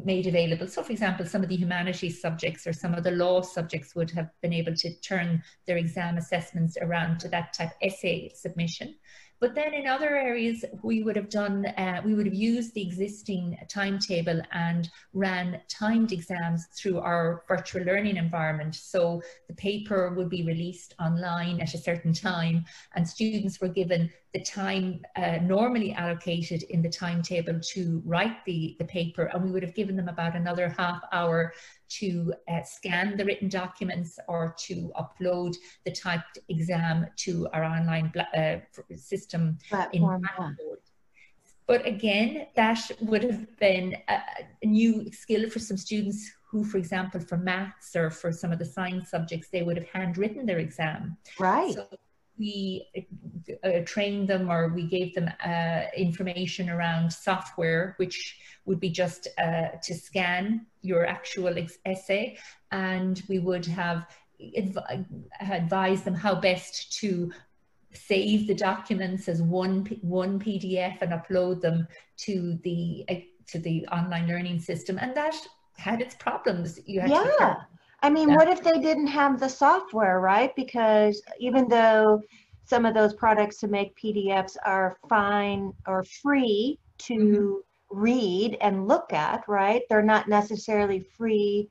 made 0.06 0.28
available. 0.28 0.68
So, 0.68 0.84
for 0.84 0.92
example, 0.92 1.26
some 1.26 1.44
of 1.44 1.50
the 1.50 1.56
humanities 1.56 2.22
subjects 2.22 2.66
or 2.68 2.74
some 2.74 2.94
of 2.94 3.04
the 3.04 3.12
law 3.12 3.42
subjects 3.42 3.96
would 3.96 4.12
have 4.12 4.30
been 4.42 4.54
able 4.54 4.76
to 4.76 4.94
turn 5.02 5.44
their 5.68 5.78
exam 5.78 6.18
assessments 6.18 6.78
around 6.82 7.20
to 7.22 7.28
that 7.30 7.54
type 7.54 7.72
essay 7.82 8.32
submission. 8.36 8.96
But 9.40 9.56
then 9.56 9.74
in 9.74 9.88
other 9.88 10.18
areas, 10.18 10.66
we 10.84 11.02
would 11.02 11.16
have 11.16 11.30
done, 11.30 11.66
uh, 11.66 12.02
we 12.04 12.14
would 12.14 12.26
have 12.26 12.36
used 12.36 12.74
the 12.74 12.82
existing 12.82 13.58
timetable 13.70 14.42
and 14.52 14.90
ran 15.14 15.62
timed 15.70 16.12
exams 16.12 16.68
through 16.78 17.00
our 17.00 17.46
virtual 17.48 17.84
learning 17.84 18.18
environment. 18.18 18.76
So 18.76 19.22
the 19.48 19.54
paper 19.54 20.14
would 20.14 20.30
be 20.30 20.44
released 20.44 20.94
online 21.00 21.62
at 21.62 21.74
a 21.74 21.78
certain 21.78 22.12
time, 22.14 22.66
and 22.96 23.08
students 23.08 23.62
were 23.62 23.70
given 23.70 24.10
the 24.34 24.42
time 24.42 25.02
uh, 25.16 25.38
normally 25.42 25.94
allocated 25.94 26.64
in 26.64 26.82
the 26.82 26.90
timetable 26.90 27.60
to 27.60 28.02
write 28.06 28.46
the, 28.46 28.76
the 28.78 28.86
paper, 28.86 29.24
and 29.34 29.44
we 29.44 29.52
would 29.52 29.64
have 29.64 29.74
given 29.74 29.96
them 29.96 30.08
about 30.08 30.36
another 30.36 30.70
half 30.70 31.02
hour 31.12 31.54
to 31.90 32.34
uh, 32.48 32.62
scan 32.64 33.18
the 33.18 33.26
written 33.26 33.50
documents 33.50 34.20
or 34.28 34.56
to 34.60 34.92
upload 34.96 35.56
the 35.86 35.92
typed 35.92 36.38
exam 36.50 37.08
to 37.18 37.48
our 37.54 37.64
online 37.64 38.14
uh, 38.38 38.58
system 38.96 39.58
Platform, 39.68 40.16
in 40.16 40.22
Blackboard. 40.38 40.80
But 41.66 41.86
again, 41.86 42.48
that 42.56 42.92
would 43.02 43.24
have 43.24 43.58
been 43.60 43.96
a, 44.08 44.20
a 44.64 44.66
new 44.66 45.12
skill 45.12 45.50
for 45.50 45.60
some 45.60 45.78
students 45.78 46.32
who, 46.50 46.64
for 46.64 46.78
example, 46.78 47.20
for 47.20 47.38
maths 47.38 47.96
or 47.96 48.10
for 48.10 48.32
some 48.32 48.52
of 48.52 48.60
the 48.60 48.66
science 48.66 49.12
subjects, 49.12 49.50
they 49.50 49.62
would 49.62 49.78
have 49.78 49.88
handwritten 49.88 50.46
their 50.46 50.58
exam. 50.60 51.18
Right. 51.40 51.74
So 51.74 51.88
we 52.40 52.88
uh, 53.64 53.82
trained 53.86 54.28
them 54.28 54.50
or 54.50 54.70
we 54.70 54.84
gave 54.84 55.14
them 55.14 55.30
uh, 55.46 55.82
information 55.96 56.70
around 56.70 57.12
software, 57.12 57.94
which 57.98 58.40
would 58.66 58.80
be 58.80 58.90
just 58.90 59.28
uh, 59.38 59.68
to 59.84 59.94
scan 59.94 60.66
your 60.82 61.06
actual 61.06 61.54
essay, 61.86 62.38
and 62.72 63.22
we 63.28 63.40
would 63.40 63.66
have 63.66 64.08
adv- 64.58 65.06
advised 65.42 66.06
them 66.06 66.16
how 66.16 66.36
best 66.36 66.94
to 67.00 67.32
save 67.94 68.48
the 68.48 68.56
documents 68.56 69.28
as 69.28 69.42
one 69.42 69.86
one 70.02 70.40
PDF 70.40 71.02
and 71.02 71.12
upload 71.12 71.60
them 71.62 71.88
to 72.18 72.58
the 72.64 73.04
uh, 73.10 73.16
to 73.48 73.60
the 73.60 73.86
online 73.88 74.28
learning 74.28 74.60
system, 74.60 74.98
and 75.00 75.16
that 75.16 75.36
had 75.78 76.02
its 76.02 76.16
problems. 76.16 76.80
You 76.86 77.02
had 77.02 77.10
yeah. 77.10 77.56
I 78.02 78.10
mean, 78.10 78.30
yeah. 78.30 78.36
what 78.36 78.48
if 78.48 78.64
they 78.64 78.80
didn't 78.80 79.08
have 79.08 79.40
the 79.40 79.50
software, 79.50 80.20
right? 80.20 80.56
Because 80.56 81.22
even 81.40 81.68
though 81.68 82.22
some 82.64 82.86
of 82.86 82.94
those 82.94 83.14
products 83.14 83.58
to 83.58 83.68
make 83.68 83.98
PDFs 83.98 84.56
are 84.64 84.98
fine 85.10 85.74
or 85.88 86.04
free 86.04 86.80
to 87.00 87.16
mm-hmm. 87.16 88.00
read 88.00 88.58
and 88.62 88.88
look 88.88 89.12
at, 89.12 89.44
right? 89.48 89.82
They're 89.90 90.02
not 90.02 90.28
necessarily 90.28 91.02
free 91.18 91.70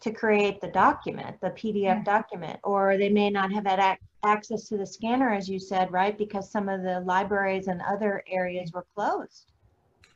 to 0.00 0.12
create 0.12 0.60
the 0.60 0.68
document, 0.68 1.40
the 1.40 1.50
PDF 1.50 1.82
yeah. 1.82 2.02
document, 2.04 2.60
or 2.62 2.96
they 2.96 3.08
may 3.08 3.30
not 3.30 3.52
have 3.52 3.66
had 3.66 3.80
ac- 3.80 4.00
access 4.22 4.68
to 4.68 4.76
the 4.76 4.86
scanner, 4.86 5.30
as 5.30 5.48
you 5.48 5.58
said, 5.58 5.90
right? 5.92 6.16
Because 6.16 6.50
some 6.50 6.68
of 6.68 6.82
the 6.82 7.00
libraries 7.00 7.66
and 7.66 7.82
other 7.82 8.22
areas 8.28 8.72
were 8.72 8.86
closed. 8.94 9.50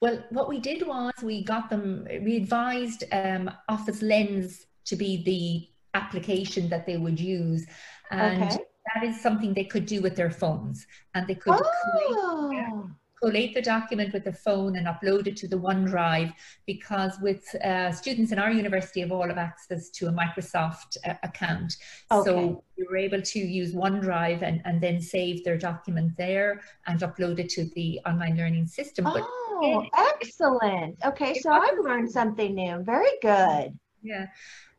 Well, 0.01 0.23
what 0.31 0.49
we 0.49 0.61
did 0.61 0.87
was 0.87 1.13
we 1.23 1.43
got 1.43 1.69
them, 1.69 2.07
we 2.23 2.37
advised 2.37 3.05
um, 3.13 3.51
Office 3.69 4.03
Lens 4.03 4.67
to 4.85 4.97
be 4.97 5.23
the 5.25 5.99
application 5.99 6.69
that 6.69 6.87
they 6.87 6.97
would 6.97 7.21
use. 7.21 7.67
And 8.11 8.43
okay. 8.43 8.59
that 8.95 9.05
is 9.05 9.21
something 9.21 9.55
they 9.55 9.65
could 9.65 9.87
do 9.87 10.01
with 10.01 10.17
their 10.17 10.31
phones. 10.31 10.87
And 11.15 11.27
they 11.27 11.35
could 11.35 11.55
oh. 11.55 12.49
create, 12.49 12.91
collate 13.23 13.55
the 13.55 13.63
document 13.63 14.13
with 14.13 14.25
the 14.25 14.33
phone 14.33 14.77
and 14.77 14.87
upload 14.87 15.27
it 15.27 15.37
to 15.37 15.47
the 15.47 15.57
OneDrive 15.57 16.33
because 16.67 17.19
with 17.21 17.55
uh, 17.65 17.93
students 17.93 18.33
in 18.33 18.39
our 18.39 18.51
university 18.51 19.01
have 19.01 19.13
all 19.13 19.29
have 19.29 19.39
access 19.39 19.91
to 19.91 20.09
a 20.09 20.13
Microsoft 20.13 20.97
uh, 21.07 21.15
account. 21.23 21.77
Okay. 22.11 22.29
So 22.29 22.65
we 22.77 22.85
were 22.91 22.97
able 22.97 23.23
to 23.23 23.39
use 23.39 23.75
OneDrive 23.75 24.43
and, 24.43 24.61
and 24.65 24.81
then 24.81 25.01
save 25.01 25.45
their 25.45 25.57
document 25.57 26.17
there 26.17 26.63
and 26.87 26.99
upload 27.01 27.39
it 27.39 27.49
to 27.51 27.65
the 27.77 28.01
online 28.07 28.37
learning 28.37 28.67
system. 28.67 29.05
But 29.05 29.23
oh, 29.25 29.87
excellent. 29.97 30.99
Okay, 31.05 31.35
so 31.35 31.51
I've 31.51 31.79
learned 31.79 32.11
something 32.11 32.55
new. 32.55 32.83
Very 32.83 33.17
good. 33.23 33.79
Yeah. 34.03 34.27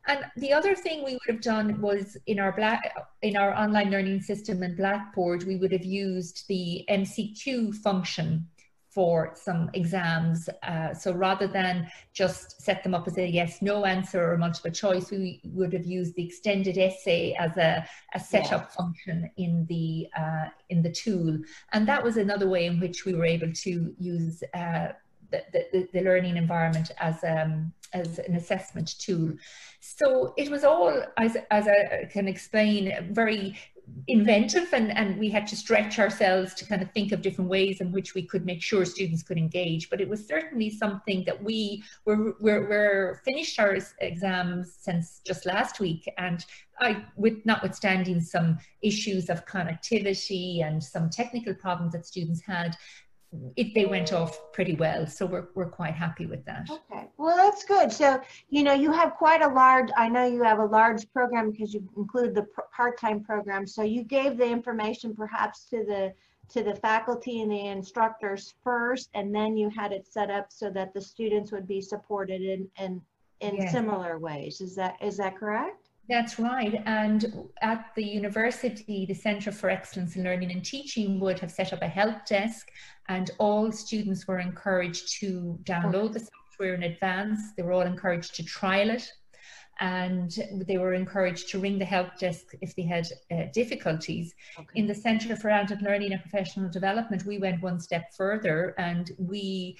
And 0.06 0.24
the 0.36 0.52
other 0.52 0.74
thing 0.74 1.02
we 1.02 1.12
would 1.12 1.34
have 1.34 1.40
done 1.40 1.80
was 1.80 2.16
in 2.26 2.38
our 2.38 2.52
black 2.52 2.94
in 3.22 3.36
our 3.36 3.54
online 3.54 3.90
learning 3.90 4.20
system 4.20 4.62
in 4.62 4.76
Blackboard, 4.76 5.44
we 5.44 5.56
would 5.56 5.72
have 5.72 5.84
used 5.84 6.46
the 6.48 6.84
MCQ 6.90 7.74
function 7.76 8.46
for 8.94 9.32
some 9.34 9.70
exams. 9.74 10.48
Uh, 10.62 10.94
so 10.94 11.12
rather 11.12 11.48
than 11.48 11.90
just 12.12 12.62
set 12.62 12.84
them 12.84 12.94
up 12.94 13.08
as 13.08 13.18
a 13.18 13.26
yes 13.26 13.60
no 13.60 13.84
answer 13.84 14.32
or 14.32 14.38
multiple 14.38 14.70
choice, 14.70 15.10
we 15.10 15.40
would 15.44 15.72
have 15.72 15.84
used 15.84 16.14
the 16.14 16.24
extended 16.24 16.78
essay 16.78 17.34
as 17.38 17.56
a, 17.56 17.84
a 18.14 18.20
setup 18.20 18.66
yes. 18.66 18.74
function 18.76 19.30
in 19.36 19.66
the 19.66 20.06
uh, 20.16 20.46
in 20.70 20.82
the 20.82 20.92
tool. 20.92 21.38
And 21.72 21.88
that 21.88 22.04
was 22.04 22.16
another 22.16 22.48
way 22.48 22.66
in 22.66 22.78
which 22.78 23.04
we 23.04 23.14
were 23.14 23.26
able 23.26 23.52
to 23.52 23.94
use 23.98 24.44
uh, 24.54 24.88
the, 25.30 25.42
the, 25.72 25.88
the, 25.92 26.00
learning 26.02 26.36
environment 26.36 26.92
as 26.98 27.24
um, 27.24 27.72
as 27.92 28.20
an 28.20 28.36
assessment 28.36 28.96
tool. 28.98 29.32
So 29.86 30.32
it 30.38 30.50
was 30.50 30.64
all, 30.64 31.02
as, 31.18 31.36
as 31.50 31.68
I 31.68 32.08
can 32.10 32.26
explain, 32.26 33.12
very 33.12 33.54
inventive 34.08 34.72
and, 34.72 34.96
and 34.96 35.18
we 35.18 35.28
had 35.28 35.46
to 35.46 35.54
stretch 35.54 35.98
ourselves 35.98 36.54
to 36.54 36.64
kind 36.64 36.80
of 36.80 36.90
think 36.92 37.12
of 37.12 37.20
different 37.20 37.50
ways 37.50 37.82
in 37.82 37.92
which 37.92 38.14
we 38.14 38.22
could 38.22 38.46
make 38.46 38.62
sure 38.62 38.86
students 38.86 39.22
could 39.22 39.36
engage. 39.36 39.90
But 39.90 40.00
it 40.00 40.08
was 40.08 40.26
certainly 40.26 40.70
something 40.70 41.22
that 41.26 41.42
we 41.42 41.84
were, 42.06 42.34
were, 42.40 42.66
were 42.66 43.20
finished 43.26 43.60
our 43.60 43.76
exams 44.00 44.74
since 44.80 45.20
just 45.26 45.44
last 45.44 45.80
week 45.80 46.10
and 46.16 46.44
I, 46.80 47.04
with 47.16 47.44
notwithstanding 47.44 48.20
some 48.20 48.58
issues 48.82 49.28
of 49.28 49.46
connectivity 49.46 50.64
and 50.64 50.82
some 50.82 51.10
technical 51.10 51.54
problems 51.54 51.92
that 51.92 52.06
students 52.06 52.42
had, 52.42 52.76
it, 53.56 53.74
they 53.74 53.86
went 53.86 54.12
off 54.12 54.52
pretty 54.52 54.74
well. 54.74 55.06
So 55.06 55.26
we're, 55.26 55.48
we're 55.54 55.70
quite 55.70 55.94
happy 55.94 56.26
with 56.26 56.44
that. 56.44 56.68
Okay, 56.70 57.08
well, 57.16 57.36
that's 57.36 57.64
good. 57.64 57.92
So, 57.92 58.20
you 58.50 58.62
know, 58.62 58.72
you 58.72 58.92
have 58.92 59.14
quite 59.14 59.42
a 59.42 59.48
large, 59.48 59.90
I 59.96 60.08
know 60.08 60.24
you 60.24 60.42
have 60.42 60.58
a 60.58 60.66
large 60.66 61.10
program 61.12 61.50
because 61.50 61.74
you 61.74 61.88
include 61.96 62.34
the 62.34 62.46
part-time 62.74 63.22
program. 63.22 63.66
So 63.66 63.82
you 63.82 64.02
gave 64.02 64.36
the 64.36 64.46
information 64.46 65.14
perhaps 65.14 65.64
to 65.70 65.84
the 65.84 66.12
to 66.50 66.62
the 66.62 66.74
faculty 66.74 67.40
and 67.40 67.50
the 67.50 67.66
instructors 67.68 68.54
first, 68.62 69.08
and 69.14 69.34
then 69.34 69.56
you 69.56 69.70
had 69.70 69.92
it 69.92 70.06
set 70.06 70.30
up 70.30 70.46
so 70.50 70.68
that 70.70 70.92
the 70.92 71.00
students 71.00 71.50
would 71.52 71.66
be 71.66 71.80
supported 71.80 72.42
in, 72.42 72.68
in, 72.78 73.00
in 73.40 73.56
yes. 73.56 73.72
similar 73.72 74.18
ways. 74.18 74.60
Is 74.60 74.74
that 74.76 74.96
is 75.02 75.16
that 75.16 75.38
correct? 75.38 75.83
That's 76.08 76.38
right. 76.38 76.82
And 76.84 77.48
at 77.62 77.86
the 77.96 78.04
university, 78.04 79.06
the 79.06 79.14
Centre 79.14 79.52
for 79.52 79.70
Excellence 79.70 80.16
in 80.16 80.24
Learning 80.24 80.52
and 80.52 80.64
Teaching 80.64 81.18
would 81.20 81.38
have 81.38 81.50
set 81.50 81.72
up 81.72 81.82
a 81.82 81.88
help 81.88 82.26
desk, 82.26 82.70
and 83.08 83.30
all 83.38 83.72
students 83.72 84.26
were 84.26 84.38
encouraged 84.38 85.18
to 85.20 85.58
download 85.64 86.12
the 86.12 86.20
software 86.20 86.74
in 86.74 86.82
advance. 86.82 87.40
They 87.56 87.62
were 87.62 87.72
all 87.72 87.82
encouraged 87.82 88.34
to 88.36 88.44
trial 88.44 88.90
it, 88.90 89.10
and 89.80 90.30
they 90.66 90.78
were 90.78 90.94
encouraged 90.94 91.48
to 91.50 91.58
ring 91.58 91.78
the 91.78 91.84
help 91.84 92.16
desk 92.18 92.54
if 92.60 92.76
they 92.76 92.82
had 92.82 93.06
uh, 93.32 93.44
difficulties. 93.52 94.34
Okay. 94.58 94.68
In 94.74 94.86
the 94.86 94.94
Centre 94.94 95.36
for 95.36 95.50
Adult 95.50 95.82
Learning 95.82 96.12
and 96.12 96.22
Professional 96.22 96.70
Development, 96.70 97.24
we 97.24 97.38
went 97.38 97.62
one 97.62 97.80
step 97.80 98.12
further 98.16 98.74
and 98.78 99.10
we 99.18 99.76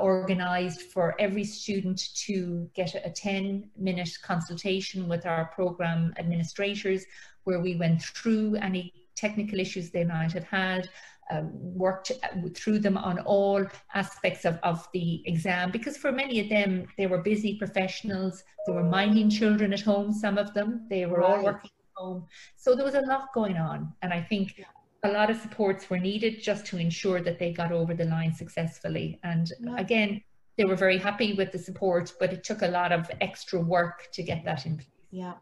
organised 0.00 0.82
for 0.82 1.14
every 1.18 1.44
student 1.44 2.14
to 2.14 2.68
get 2.74 2.94
a 2.94 3.10
10 3.10 3.70
minute 3.76 4.10
consultation 4.22 5.08
with 5.08 5.26
our 5.26 5.46
programme 5.46 6.14
administrators 6.18 7.04
where 7.44 7.60
we 7.60 7.76
went 7.76 8.02
through 8.02 8.56
any 8.56 8.92
technical 9.16 9.58
issues 9.58 9.90
they 9.90 10.04
might 10.04 10.32
have 10.32 10.44
had, 10.44 10.88
um, 11.30 11.50
worked 11.52 12.12
through 12.54 12.78
them 12.78 12.96
on 12.96 13.18
all 13.20 13.64
aspects 13.94 14.44
of, 14.44 14.58
of 14.62 14.86
the 14.92 15.22
exam 15.26 15.70
because 15.70 15.96
for 15.96 16.12
many 16.12 16.40
of 16.40 16.48
them 16.48 16.86
they 16.98 17.06
were 17.06 17.22
busy 17.22 17.56
professionals. 17.58 18.42
They 18.66 18.72
were 18.72 18.82
minding 18.84 19.30
children 19.30 19.72
at 19.72 19.80
home 19.80 20.12
some 20.12 20.38
of 20.38 20.52
them. 20.54 20.86
They 20.90 21.06
were 21.06 21.18
right. 21.18 21.38
all 21.38 21.44
working 21.44 21.70
at 21.70 22.00
home. 22.02 22.26
So 22.56 22.74
there 22.74 22.84
was 22.84 22.94
a 22.94 23.02
lot 23.02 23.32
going 23.32 23.56
on 23.56 23.92
and 24.02 24.12
i 24.12 24.20
think 24.20 24.60
a 25.04 25.10
lot 25.10 25.30
of 25.30 25.36
supports 25.36 25.90
were 25.90 25.98
needed 25.98 26.42
just 26.42 26.64
to 26.66 26.78
ensure 26.78 27.20
that 27.20 27.38
they 27.38 27.52
got 27.52 27.72
over 27.72 27.94
the 27.94 28.04
line 28.04 28.32
successfully. 28.32 29.18
And 29.24 29.50
yeah. 29.60 29.76
again, 29.76 30.22
they 30.56 30.64
were 30.64 30.76
very 30.76 30.98
happy 30.98 31.32
with 31.32 31.50
the 31.50 31.58
support, 31.58 32.12
but 32.20 32.32
it 32.32 32.44
took 32.44 32.62
a 32.62 32.68
lot 32.68 32.92
of 32.92 33.10
extra 33.20 33.58
work 33.60 34.08
to 34.12 34.22
get 34.22 34.44
that 34.44 34.64
in 34.66 34.76
place. 34.76 34.88
Yeah. 35.10 35.34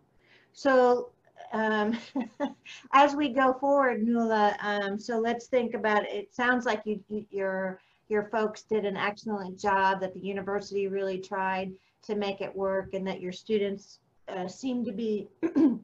So 0.53 1.11
um, 1.53 1.99
as 2.93 3.15
we 3.15 3.29
go 3.31 3.53
forward, 3.55 4.03
Nuala, 4.03 4.57
um, 4.61 4.99
so 4.99 5.19
let's 5.19 5.47
think 5.47 5.75
about 5.75 6.05
it. 6.05 6.13
it 6.13 6.35
sounds 6.35 6.65
like 6.65 6.83
you, 6.85 7.03
you, 7.09 7.27
your 7.31 7.81
your 8.09 8.25
folks 8.25 8.63
did 8.63 8.85
an 8.85 8.97
excellent 8.97 9.59
job. 9.59 10.01
That 10.01 10.15
the 10.15 10.21
university 10.21 10.89
really 10.89 11.19
tried 11.19 11.73
to 12.05 12.15
make 12.15 12.41
it 12.41 12.55
work, 12.55 12.95
and 12.95 13.07
that 13.07 13.21
your 13.21 13.33
students 13.33 14.01
uh, 14.29 14.49
seem 14.49 14.85
to 14.85 14.93
be 14.93 15.29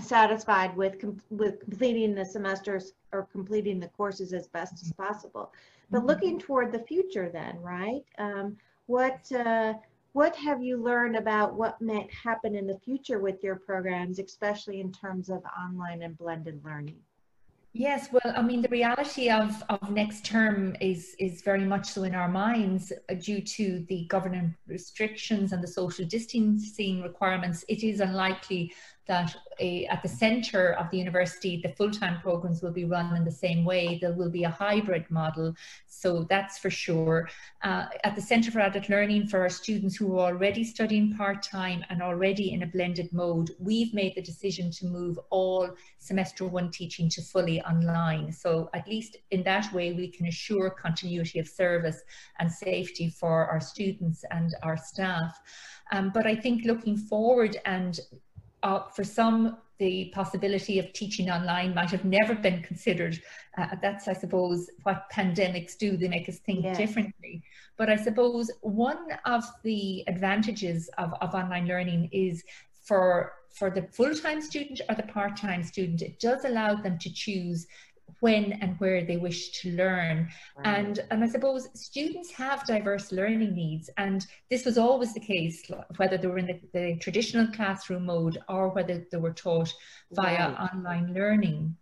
satisfied 0.00 0.76
with 0.76 1.00
com- 1.00 1.20
with 1.30 1.60
completing 1.60 2.14
the 2.14 2.24
semesters 2.24 2.92
or 3.12 3.28
completing 3.30 3.78
the 3.78 3.88
courses 3.88 4.32
as 4.32 4.48
best 4.48 4.82
as 4.82 4.92
possible. 4.92 5.52
But 5.90 5.98
mm-hmm. 5.98 6.06
looking 6.06 6.38
toward 6.38 6.72
the 6.72 6.78
future, 6.78 7.28
then, 7.28 7.60
right? 7.60 8.04
Um, 8.18 8.56
what 8.86 9.30
uh, 9.32 9.74
what 10.12 10.36
have 10.36 10.62
you 10.62 10.76
learned 10.76 11.16
about 11.16 11.54
what 11.54 11.80
might 11.80 12.10
happen 12.12 12.54
in 12.54 12.66
the 12.66 12.78
future 12.78 13.18
with 13.18 13.42
your 13.42 13.56
programs, 13.56 14.18
especially 14.18 14.80
in 14.80 14.92
terms 14.92 15.30
of 15.30 15.42
online 15.58 16.02
and 16.02 16.16
blended 16.16 16.60
learning? 16.64 16.98
Yes, 17.74 18.10
well, 18.12 18.34
I 18.36 18.42
mean, 18.42 18.60
the 18.60 18.68
reality 18.68 19.30
of, 19.30 19.62
of 19.70 19.90
next 19.90 20.26
term 20.26 20.76
is 20.78 21.16
is 21.18 21.40
very 21.40 21.64
much 21.64 21.86
so 21.86 22.02
in 22.02 22.14
our 22.14 22.28
minds 22.28 22.92
uh, 22.92 23.14
due 23.14 23.40
to 23.40 23.86
the 23.88 24.04
government 24.10 24.52
restrictions 24.66 25.52
and 25.52 25.62
the 25.62 25.68
social 25.68 26.04
distancing 26.04 27.00
requirements. 27.00 27.64
It 27.68 27.82
is 27.82 28.00
unlikely 28.00 28.74
that 29.06 29.34
a, 29.58 29.84
at 29.86 30.02
the 30.02 30.08
centre 30.08 30.74
of 30.74 30.90
the 30.90 30.98
university, 30.98 31.60
the 31.62 31.70
full-time 31.70 32.20
programs 32.20 32.62
will 32.62 32.72
be 32.72 32.84
run 32.84 33.14
in 33.16 33.24
the 33.24 33.30
same 33.30 33.64
way. 33.64 33.98
There 34.00 34.12
will 34.12 34.30
be 34.30 34.44
a 34.44 34.50
hybrid 34.50 35.10
model, 35.10 35.54
so 35.86 36.24
that's 36.28 36.58
for 36.58 36.70
sure. 36.70 37.28
Uh, 37.62 37.86
at 38.04 38.14
the 38.14 38.22
Centre 38.22 38.50
for 38.50 38.60
Adult 38.60 38.88
Learning, 38.88 39.26
for 39.26 39.40
our 39.40 39.50
students 39.50 39.96
who 39.96 40.18
are 40.18 40.32
already 40.32 40.64
studying 40.64 41.16
part-time 41.16 41.84
and 41.90 42.02
already 42.02 42.52
in 42.52 42.62
a 42.62 42.66
blended 42.66 43.12
mode, 43.12 43.50
we've 43.58 43.92
made 43.92 44.14
the 44.14 44.22
decision 44.22 44.70
to 44.70 44.86
move 44.86 45.18
all 45.30 45.68
semester 45.98 46.46
one 46.46 46.70
teaching 46.70 47.08
to 47.10 47.22
fully 47.22 47.60
online. 47.62 48.32
So 48.32 48.70
at 48.72 48.88
least 48.88 49.16
in 49.30 49.42
that 49.44 49.72
way, 49.72 49.92
we 49.92 50.08
can 50.08 50.26
assure 50.26 50.70
continuity 50.70 51.38
of 51.38 51.48
service 51.48 52.02
and 52.38 52.50
safety 52.50 53.10
for 53.10 53.46
our 53.46 53.60
students 53.60 54.24
and 54.30 54.54
our 54.62 54.76
staff. 54.76 55.40
Um, 55.90 56.10
but 56.14 56.26
I 56.26 56.34
think 56.34 56.64
looking 56.64 56.96
forward 56.96 57.56
and 57.64 58.00
uh, 58.62 58.88
for 58.94 59.04
some, 59.04 59.58
the 59.78 60.12
possibility 60.14 60.78
of 60.78 60.92
teaching 60.92 61.30
online 61.30 61.74
might 61.74 61.90
have 61.90 62.04
never 62.04 62.34
been 62.34 62.62
considered. 62.62 63.20
Uh, 63.58 63.66
that's, 63.80 64.06
I 64.08 64.12
suppose, 64.12 64.70
what 64.84 65.10
pandemics 65.12 65.76
do. 65.76 65.96
They 65.96 66.08
make 66.08 66.28
us 66.28 66.38
think 66.38 66.64
yes. 66.64 66.76
differently. 66.76 67.42
But 67.76 67.90
I 67.90 67.96
suppose 67.96 68.50
one 68.60 69.06
of 69.24 69.44
the 69.62 70.04
advantages 70.06 70.88
of, 70.98 71.14
of 71.20 71.34
online 71.34 71.66
learning 71.66 72.10
is 72.12 72.44
for 72.84 73.32
for 73.52 73.70
the 73.70 73.82
full-time 73.82 74.40
student 74.40 74.80
or 74.88 74.94
the 74.94 75.02
part-time 75.02 75.62
student, 75.62 76.00
it 76.00 76.18
does 76.18 76.46
allow 76.46 76.74
them 76.74 76.98
to 76.98 77.12
choose 77.12 77.66
when 78.20 78.52
and 78.54 78.78
where 78.78 79.04
they 79.04 79.16
wish 79.16 79.50
to 79.60 79.72
learn. 79.72 80.28
Right. 80.56 80.66
And, 80.66 81.00
and 81.10 81.24
I 81.24 81.28
suppose 81.28 81.68
students 81.74 82.30
have 82.32 82.66
diverse 82.66 83.12
learning 83.12 83.54
needs, 83.54 83.90
and 83.96 84.26
this 84.50 84.64
was 84.64 84.78
always 84.78 85.14
the 85.14 85.20
case, 85.20 85.62
whether 85.96 86.16
they 86.16 86.26
were 86.26 86.38
in 86.38 86.46
the, 86.46 86.60
the 86.72 86.96
traditional 86.98 87.46
classroom 87.48 88.06
mode 88.06 88.38
or 88.48 88.68
whether 88.68 89.06
they 89.10 89.18
were 89.18 89.32
taught 89.32 89.72
via 90.12 90.50
right. 90.50 90.70
online 90.72 91.14
learning. 91.14 91.76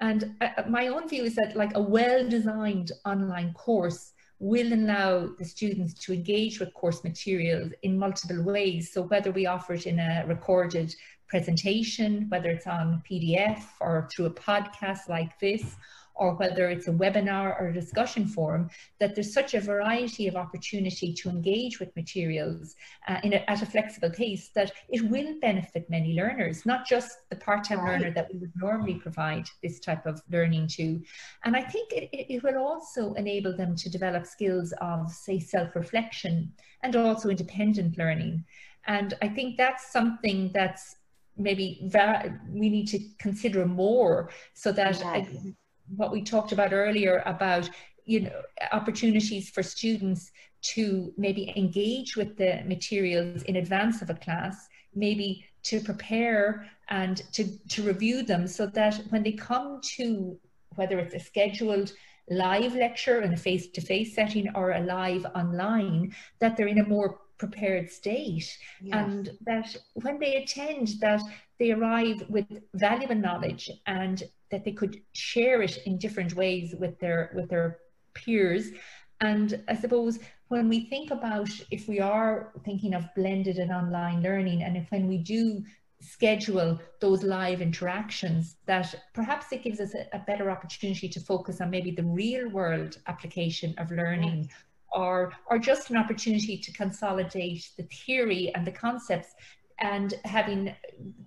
And 0.00 0.34
uh, 0.40 0.62
my 0.68 0.88
own 0.88 1.08
view 1.08 1.24
is 1.24 1.34
that, 1.36 1.56
like 1.56 1.74
a 1.74 1.80
well 1.80 2.28
designed 2.28 2.92
online 3.04 3.54
course, 3.54 4.12
will 4.38 4.72
allow 4.74 5.28
the 5.38 5.44
students 5.44 5.94
to 5.94 6.12
engage 6.12 6.60
with 6.60 6.74
course 6.74 7.02
materials 7.02 7.72
in 7.82 7.98
multiple 7.98 8.42
ways. 8.42 8.92
So 8.92 9.02
whether 9.02 9.30
we 9.32 9.46
offer 9.46 9.74
it 9.74 9.86
in 9.86 9.98
a 9.98 10.24
recorded 10.26 10.94
presentation, 11.28 12.26
whether 12.28 12.50
it's 12.50 12.66
on 12.66 13.02
PDF 13.08 13.62
or 13.80 14.08
through 14.10 14.26
a 14.26 14.30
podcast 14.30 15.08
like 15.08 15.38
this, 15.40 15.76
or 16.16 16.34
whether 16.34 16.68
it's 16.70 16.88
a 16.88 16.92
webinar 16.92 17.60
or 17.60 17.68
a 17.68 17.74
discussion 17.74 18.26
forum, 18.26 18.70
that 18.98 19.14
there's 19.14 19.32
such 19.32 19.54
a 19.54 19.60
variety 19.60 20.26
of 20.26 20.34
opportunity 20.34 21.12
to 21.12 21.28
engage 21.28 21.78
with 21.78 21.94
materials 21.94 22.74
uh, 23.08 23.18
in 23.22 23.34
a, 23.34 23.50
at 23.50 23.62
a 23.62 23.66
flexible 23.66 24.10
pace 24.10 24.48
that 24.54 24.72
it 24.88 25.02
will 25.10 25.38
benefit 25.40 25.88
many 25.90 26.14
learners, 26.14 26.64
not 26.64 26.86
just 26.86 27.18
the 27.30 27.36
part-time 27.36 27.80
right. 27.80 28.00
learner 28.00 28.14
that 28.14 28.32
we 28.32 28.38
would 28.38 28.52
normally 28.56 28.94
provide 28.94 29.46
this 29.62 29.78
type 29.78 30.06
of 30.06 30.22
learning 30.30 30.66
to. 30.66 31.00
And 31.44 31.54
I 31.54 31.62
think 31.62 31.92
it, 31.92 32.08
it 32.12 32.42
will 32.42 32.56
also 32.56 33.12
enable 33.14 33.54
them 33.54 33.76
to 33.76 33.90
develop 33.90 34.26
skills 34.26 34.72
of, 34.80 35.10
say, 35.12 35.38
self-reflection 35.38 36.52
and 36.82 36.96
also 36.96 37.28
independent 37.28 37.98
learning. 37.98 38.44
And 38.86 39.14
I 39.20 39.28
think 39.28 39.56
that's 39.56 39.92
something 39.92 40.50
that's 40.54 40.96
maybe 41.36 41.90
we 42.50 42.68
need 42.68 42.88
to 42.88 42.98
consider 43.18 43.66
more 43.66 44.30
so 44.54 44.72
that 44.72 44.98
yes. 44.98 45.26
what 45.96 46.10
we 46.10 46.22
talked 46.22 46.52
about 46.52 46.72
earlier 46.72 47.22
about 47.26 47.68
you 48.04 48.20
know 48.20 48.42
opportunities 48.72 49.50
for 49.50 49.62
students 49.62 50.30
to 50.62 51.12
maybe 51.16 51.52
engage 51.56 52.16
with 52.16 52.36
the 52.36 52.62
materials 52.66 53.42
in 53.42 53.56
advance 53.56 54.02
of 54.02 54.10
a 54.10 54.14
class 54.14 54.68
maybe 54.94 55.44
to 55.62 55.80
prepare 55.80 56.68
and 56.88 57.22
to, 57.32 57.58
to 57.68 57.82
review 57.82 58.22
them 58.22 58.46
so 58.46 58.66
that 58.66 58.94
when 59.10 59.22
they 59.22 59.32
come 59.32 59.80
to 59.82 60.38
whether 60.76 60.98
it's 60.98 61.14
a 61.14 61.20
scheduled 61.20 61.92
live 62.28 62.74
lecture 62.74 63.22
in 63.22 63.32
a 63.32 63.36
face-to-face 63.36 64.14
setting 64.14 64.48
or 64.54 64.72
a 64.72 64.80
live 64.80 65.24
online 65.34 66.14
that 66.40 66.56
they're 66.56 66.66
in 66.66 66.80
a 66.80 66.88
more 66.88 67.18
prepared 67.38 67.90
state. 67.90 68.56
Yes. 68.80 68.94
and 68.94 69.30
that 69.46 69.76
when 69.94 70.18
they 70.18 70.36
attend 70.36 70.88
that 71.00 71.22
they 71.58 71.72
arrive 71.72 72.22
with 72.28 72.46
valuable 72.74 73.14
knowledge 73.14 73.70
and 73.86 74.22
that 74.50 74.64
they 74.64 74.72
could 74.72 75.00
share 75.12 75.62
it 75.62 75.78
in 75.86 75.98
different 75.98 76.34
ways 76.34 76.74
with 76.78 76.98
their 76.98 77.32
with 77.34 77.48
their 77.48 77.78
peers. 78.14 78.70
And 79.20 79.62
i 79.68 79.74
suppose 79.74 80.18
when 80.48 80.68
we 80.68 80.80
think 80.86 81.10
about 81.10 81.48
if 81.70 81.88
we 81.88 82.00
are 82.00 82.52
thinking 82.64 82.94
of 82.94 83.08
blended 83.14 83.58
and 83.58 83.72
online 83.72 84.22
learning 84.22 84.62
and 84.62 84.76
if 84.76 84.90
when 84.90 85.08
we 85.08 85.18
do 85.18 85.62
schedule 86.00 86.78
those 87.00 87.22
live 87.22 87.62
interactions 87.62 88.56
that 88.66 88.94
perhaps 89.14 89.46
it 89.50 89.62
gives 89.64 89.80
us 89.80 89.94
a, 89.94 90.06
a, 90.12 90.18
better 90.20 90.50
opportunity 90.50 91.08
to 91.08 91.18
focus 91.20 91.60
on 91.62 91.70
maybe 91.70 91.90
the 91.90 92.04
real 92.04 92.48
world 92.50 92.98
application 93.06 93.74
of 93.78 93.90
learning 93.90 94.48
or, 94.96 95.32
or 95.50 95.58
just 95.58 95.90
an 95.90 95.96
opportunity 95.96 96.56
to 96.56 96.72
consolidate 96.72 97.68
the 97.76 97.84
theory 97.84 98.50
and 98.54 98.66
the 98.66 98.72
concepts 98.72 99.34
and 99.80 100.14
having 100.24 100.74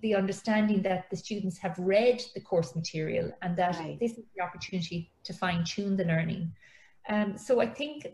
the 0.02 0.12
understanding 0.14 0.82
that 0.82 1.08
the 1.08 1.16
students 1.16 1.56
have 1.56 1.78
read 1.78 2.20
the 2.34 2.40
course 2.40 2.74
material 2.74 3.30
and 3.42 3.56
that 3.56 3.76
right. 3.76 3.98
this 4.00 4.18
is 4.18 4.24
the 4.36 4.42
opportunity 4.42 5.12
to 5.22 5.32
fine 5.32 5.62
tune 5.64 5.96
the 5.96 6.04
learning. 6.04 6.52
Um, 7.08 7.38
so 7.38 7.60
I 7.60 7.66
think 7.66 8.08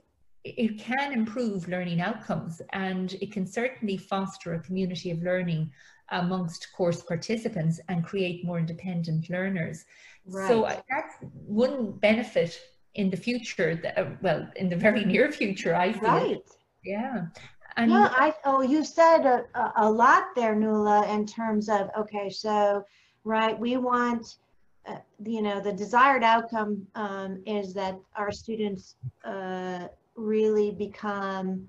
it 0.45 0.79
can 0.79 1.13
improve 1.13 1.67
learning 1.69 2.03
outcomes 2.03 2.61
and 2.75 3.15
it 3.15 3.33
can 3.33 3.47
certainly 3.47 3.97
foster 3.97 4.55
a 4.55 4.61
community 4.61 5.11
of 5.11 5.23
learning 5.23 5.73
amongst 6.11 6.69
course 6.77 7.03
participants 7.03 7.81
and 7.89 8.05
create 8.05 8.45
more 8.45 8.59
independent 8.59 9.31
learners. 9.31 9.87
Right. 10.27 10.49
So 10.49 10.65
that's 10.91 11.15
one 11.47 11.93
benefit 11.93 12.61
in 12.97 13.11
the 13.11 13.17
future, 13.17 13.77
that, 13.77 13.99
uh, 13.99 14.11
well, 14.23 14.49
in 14.57 14.69
the 14.69 14.77
very 14.77 15.05
near 15.13 15.31
future, 15.31 15.75
I 15.75 15.93
think. 15.93 16.05
Right. 16.05 16.51
Yeah. 16.85 17.27
And 17.77 17.91
yeah, 17.91 18.09
I 18.11 18.35
oh, 18.47 18.63
you 18.63 18.85
said 18.85 19.27
a, 19.27 19.45
a 19.77 19.91
lot 19.91 20.29
there, 20.35 20.55
Nuala, 20.55 21.07
in 21.13 21.27
terms 21.27 21.69
of 21.69 21.91
okay, 21.99 22.31
so 22.31 22.85
right, 23.25 23.59
we 23.59 23.77
want, 23.77 24.37
uh, 24.87 24.97
you 25.23 25.43
know, 25.43 25.61
the 25.61 25.73
desired 25.73 26.25
outcome 26.25 26.87
um, 26.95 27.43
is 27.45 27.75
that 27.75 27.99
our 28.15 28.33
students 28.33 28.97
uh, 29.25 29.89
really 30.15 30.71
become 30.71 31.69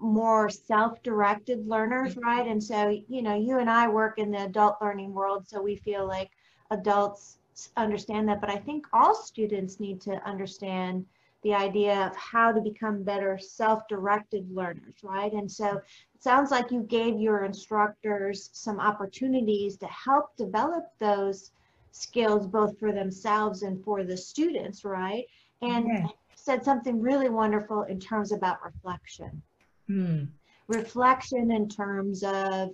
more 0.00 0.48
self-directed 0.48 1.68
learners, 1.68 2.16
right? 2.16 2.48
And 2.48 2.62
so, 2.62 2.88
you 3.06 3.22
know, 3.22 3.36
you 3.36 3.58
and 3.58 3.70
I 3.70 3.86
work 3.86 4.18
in 4.18 4.32
the 4.32 4.44
adult 4.44 4.78
learning 4.80 5.12
world, 5.12 5.46
so 5.46 5.62
we 5.62 5.76
feel 5.76 6.08
like 6.08 6.30
adults 6.70 7.38
understand 7.76 8.28
that, 8.28 8.40
but 8.40 8.50
I 8.50 8.56
think 8.56 8.86
all 8.92 9.14
students 9.14 9.80
need 9.80 10.00
to 10.02 10.12
understand 10.26 11.06
the 11.42 11.54
idea 11.54 12.06
of 12.06 12.16
how 12.16 12.52
to 12.52 12.60
become 12.60 13.02
better 13.02 13.38
self-directed 13.38 14.50
learners, 14.54 14.96
right? 15.02 15.32
And 15.32 15.50
so 15.50 15.78
it 16.14 16.22
sounds 16.22 16.50
like 16.50 16.70
you 16.70 16.82
gave 16.82 17.18
your 17.18 17.44
instructors 17.44 18.50
some 18.52 18.78
opportunities 18.78 19.76
to 19.78 19.86
help 19.86 20.36
develop 20.36 20.84
those 20.98 21.52
skills 21.92 22.46
both 22.46 22.78
for 22.78 22.92
themselves 22.92 23.62
and 23.62 23.82
for 23.82 24.04
the 24.04 24.16
students, 24.16 24.84
right? 24.84 25.24
And 25.62 25.88
yeah. 25.88 26.06
said 26.34 26.62
something 26.62 27.00
really 27.00 27.30
wonderful 27.30 27.84
in 27.84 27.98
terms 27.98 28.32
about 28.32 28.62
reflection. 28.64 29.42
Hmm. 29.86 30.24
Reflection 30.68 31.50
in 31.50 31.68
terms 31.68 32.22
of 32.22 32.70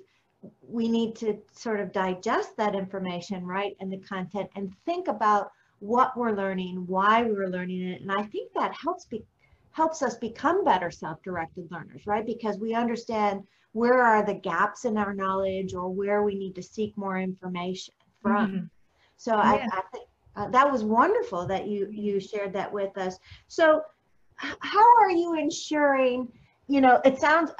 we 0.63 0.89
need 0.89 1.15
to 1.17 1.39
sort 1.53 1.81
of 1.81 1.93
digest 1.93 2.57
that 2.57 2.75
information, 2.75 3.45
right, 3.45 3.77
and 3.81 3.93
the 3.93 3.99
content 3.99 4.51
and 4.57 4.73
think 4.85 5.09
about 5.09 5.51
what 5.81 6.17
we're 6.17 6.33
learning, 6.33 6.85
why 6.87 7.23
we're 7.23 7.49
learning 7.49 7.83
it. 7.83 8.01
And 8.01 8.11
I 8.11 8.23
think 8.23 8.53
that 8.55 8.75
helps 8.75 9.05
be, 9.05 9.23
helps 9.73 10.03
us 10.03 10.17
become 10.17 10.65
better 10.65 10.91
self-directed 10.91 11.71
learners, 11.71 12.07
right? 12.07 12.25
Because 12.25 12.59
we 12.59 12.75
understand 12.75 13.43
where 13.73 14.01
are 14.03 14.25
the 14.25 14.35
gaps 14.35 14.87
in 14.87 14.97
our 14.97 15.13
knowledge 15.13 15.75
or 15.75 15.91
where 15.91 16.23
we 16.23 16.35
need 16.35 16.55
to 16.55 16.63
seek 16.63 16.97
more 16.97 17.19
information 17.19 17.95
from. 18.23 18.47
Mm-hmm. 18.47 18.65
So 19.19 19.33
yeah. 19.37 19.43
I, 19.43 19.55
I 19.71 19.83
think 19.93 20.09
uh, 20.35 20.49
that 20.49 20.71
was 20.71 20.83
wonderful 20.83 21.47
that 21.47 21.67
you 21.67 21.89
you 21.91 22.21
shared 22.21 22.53
that 22.55 22.73
with 22.73 22.97
us. 22.97 23.19
So 23.49 23.83
how 24.37 24.97
are 24.99 25.11
you 25.11 25.39
ensuring, 25.39 26.29
you 26.69 26.81
know, 26.81 27.01
it 27.05 27.19
sounds 27.19 27.53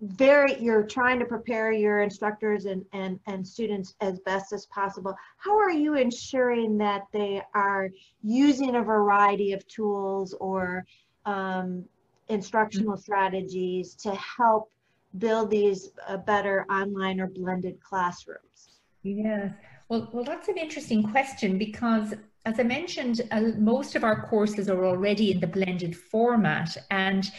very 0.00 0.60
you're 0.60 0.82
trying 0.82 1.18
to 1.18 1.24
prepare 1.24 1.72
your 1.72 2.02
instructors 2.02 2.66
and, 2.66 2.84
and 2.92 3.18
and 3.26 3.46
students 3.46 3.94
as 4.00 4.18
best 4.20 4.52
as 4.52 4.66
possible. 4.66 5.14
How 5.38 5.56
are 5.58 5.70
you 5.70 5.94
ensuring 5.94 6.78
that 6.78 7.02
they 7.12 7.42
are 7.54 7.90
using 8.22 8.76
a 8.76 8.82
variety 8.82 9.52
of 9.52 9.66
tools 9.66 10.34
or 10.40 10.84
um, 11.26 11.84
instructional 12.28 12.96
strategies 12.96 13.94
to 13.96 14.14
help 14.14 14.70
build 15.18 15.50
these 15.50 15.90
uh, 16.08 16.16
better 16.16 16.66
online 16.70 17.20
or 17.20 17.28
blended 17.28 17.80
classrooms? 17.80 18.80
Yes. 19.02 19.52
Well 19.88 20.08
well 20.12 20.24
that's 20.24 20.48
an 20.48 20.58
interesting 20.58 21.02
question 21.02 21.58
because 21.58 22.14
as 22.44 22.60
I 22.60 22.62
mentioned, 22.62 23.22
uh, 23.30 23.40
most 23.56 23.94
of 23.94 24.04
our 24.04 24.26
courses 24.28 24.68
are 24.68 24.84
already 24.84 25.30
in 25.30 25.40
the 25.40 25.46
blended 25.46 25.96
format, 25.96 26.76
and 26.90 27.30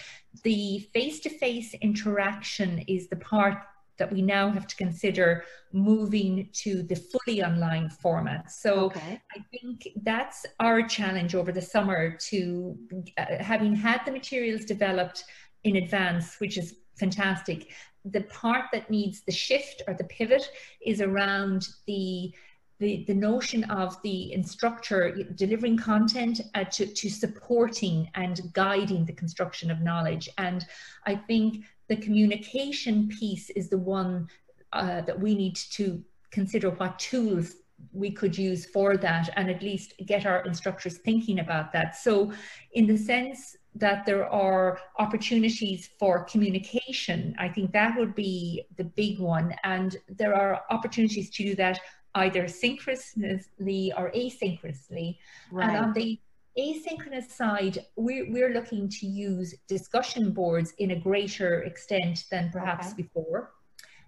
the 0.44 0.80
face 0.94 1.20
to 1.22 1.30
face 1.30 1.74
interaction 1.82 2.80
is 2.88 3.08
the 3.08 3.16
part 3.18 3.58
that 3.98 4.12
we 4.12 4.22
now 4.22 4.50
have 4.50 4.68
to 4.68 4.76
consider 4.76 5.46
moving 5.72 6.50
to 6.52 6.84
the 6.84 6.96
fully 6.96 7.44
online 7.44 7.90
format. 7.90 8.52
So 8.52 8.86
okay. 8.86 9.22
I 9.36 9.40
think 9.52 9.88
that's 10.04 10.46
our 10.60 10.82
challenge 10.84 11.34
over 11.34 11.52
the 11.52 11.62
summer 11.62 12.18
to 12.30 12.78
uh, 13.18 13.26
having 13.40 13.76
had 13.76 14.02
the 14.06 14.12
materials 14.12 14.66
developed 14.66 15.24
in 15.64 15.78
advance, 15.78 16.40
which 16.40 16.58
is 16.58 16.76
fantastic. 17.00 17.72
The 18.04 18.22
part 18.22 18.66
that 18.74 18.90
needs 18.90 19.22
the 19.22 19.32
shift 19.32 19.82
or 19.88 19.94
the 19.94 20.04
pivot 20.06 20.50
is 20.86 21.00
around 21.02 21.68
the 21.88 22.34
the, 22.80 23.06
the 23.08 23.14
notion 23.14 23.64
of 23.66 24.02
the 24.02 24.34
instructor 24.34 25.24
delivering 25.36 25.78
content 25.78 26.42
uh, 26.56 26.64
to, 26.66 26.86
to 26.86 27.10
supporting 27.10 28.10
and 28.16 28.42
guiding 28.54 29.06
the 29.06 29.14
construction 29.14 29.72
of 29.72 29.82
knowledge. 29.82 30.30
And 30.38 30.66
I 31.06 31.16
think 31.16 31.66
the 31.88 31.96
communication 31.96 33.08
piece 33.08 33.50
is 33.52 33.70
the 33.70 33.78
one 33.78 34.28
uh, 34.74 35.02
that 35.02 35.20
we 35.20 35.36
need 35.36 35.56
to 35.56 36.04
consider 36.32 36.70
what 36.72 37.00
tools 37.00 37.56
we 37.94 38.12
could 38.12 38.38
use 38.38 38.66
for 38.66 38.98
that 38.98 39.30
and 39.36 39.50
at 39.50 39.62
least 39.62 39.94
get 40.06 40.26
our 40.26 40.44
instructors 40.44 40.98
thinking 40.98 41.40
about 41.40 41.72
that. 41.72 41.96
So, 41.96 42.32
in 42.74 42.88
the 42.88 42.98
sense 42.98 43.56
that 43.76 44.06
there 44.06 44.26
are 44.26 44.80
opportunities 45.00 45.90
for 46.00 46.24
communication, 46.24 47.36
I 47.38 47.50
think 47.50 47.72
that 47.74 47.98
would 47.98 48.16
be 48.16 48.64
the 48.78 48.86
big 48.86 49.20
one. 49.20 49.54
And 49.64 49.98
there 50.08 50.34
are 50.34 50.64
opportunities 50.70 51.30
to 51.32 51.44
do 51.44 51.56
that 51.56 51.80
either 52.16 52.48
synchronously 52.48 53.94
or 53.98 54.12
asynchronously. 54.12 55.18
Right. 55.52 55.70
And 55.70 55.78
on 55.78 55.94
the 55.94 56.20
asynchronous 56.58 57.30
side, 57.30 57.86
we're, 57.96 58.32
we're 58.32 58.54
looking 58.54 58.90
to 58.90 59.06
use 59.06 59.54
discussion 59.68 60.32
boards 60.32 60.74
in 60.78 60.92
a 60.92 61.00
greater 61.00 61.64
extent 61.64 62.26
than 62.32 62.50
perhaps 62.52 62.94
okay. 62.94 63.04
before. 63.04 63.52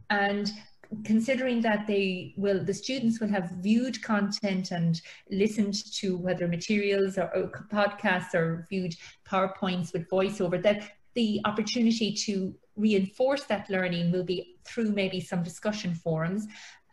And 0.09 0.51
considering 1.03 1.61
that 1.61 1.85
they 1.85 2.33
will 2.37 2.63
the 2.63 2.73
students 2.73 3.19
will 3.19 3.27
have 3.27 3.51
viewed 3.59 4.01
content 4.01 4.71
and 4.71 5.01
listened 5.29 5.75
to 5.93 6.17
whether 6.17 6.47
materials 6.47 7.17
or, 7.17 7.29
or, 7.35 7.67
podcasts 7.69 8.33
or 8.33 8.65
viewed 8.69 8.95
powerpoints 9.29 9.91
with 9.91 10.09
voiceover 10.09 10.61
that 10.63 10.91
the 11.13 11.41
opportunity 11.43 12.13
to 12.13 12.55
reinforce 12.77 13.43
that 13.45 13.69
learning 13.69 14.11
will 14.11 14.23
be 14.23 14.55
through 14.63 14.91
maybe 14.91 15.19
some 15.19 15.43
discussion 15.43 15.93
forums 15.93 16.47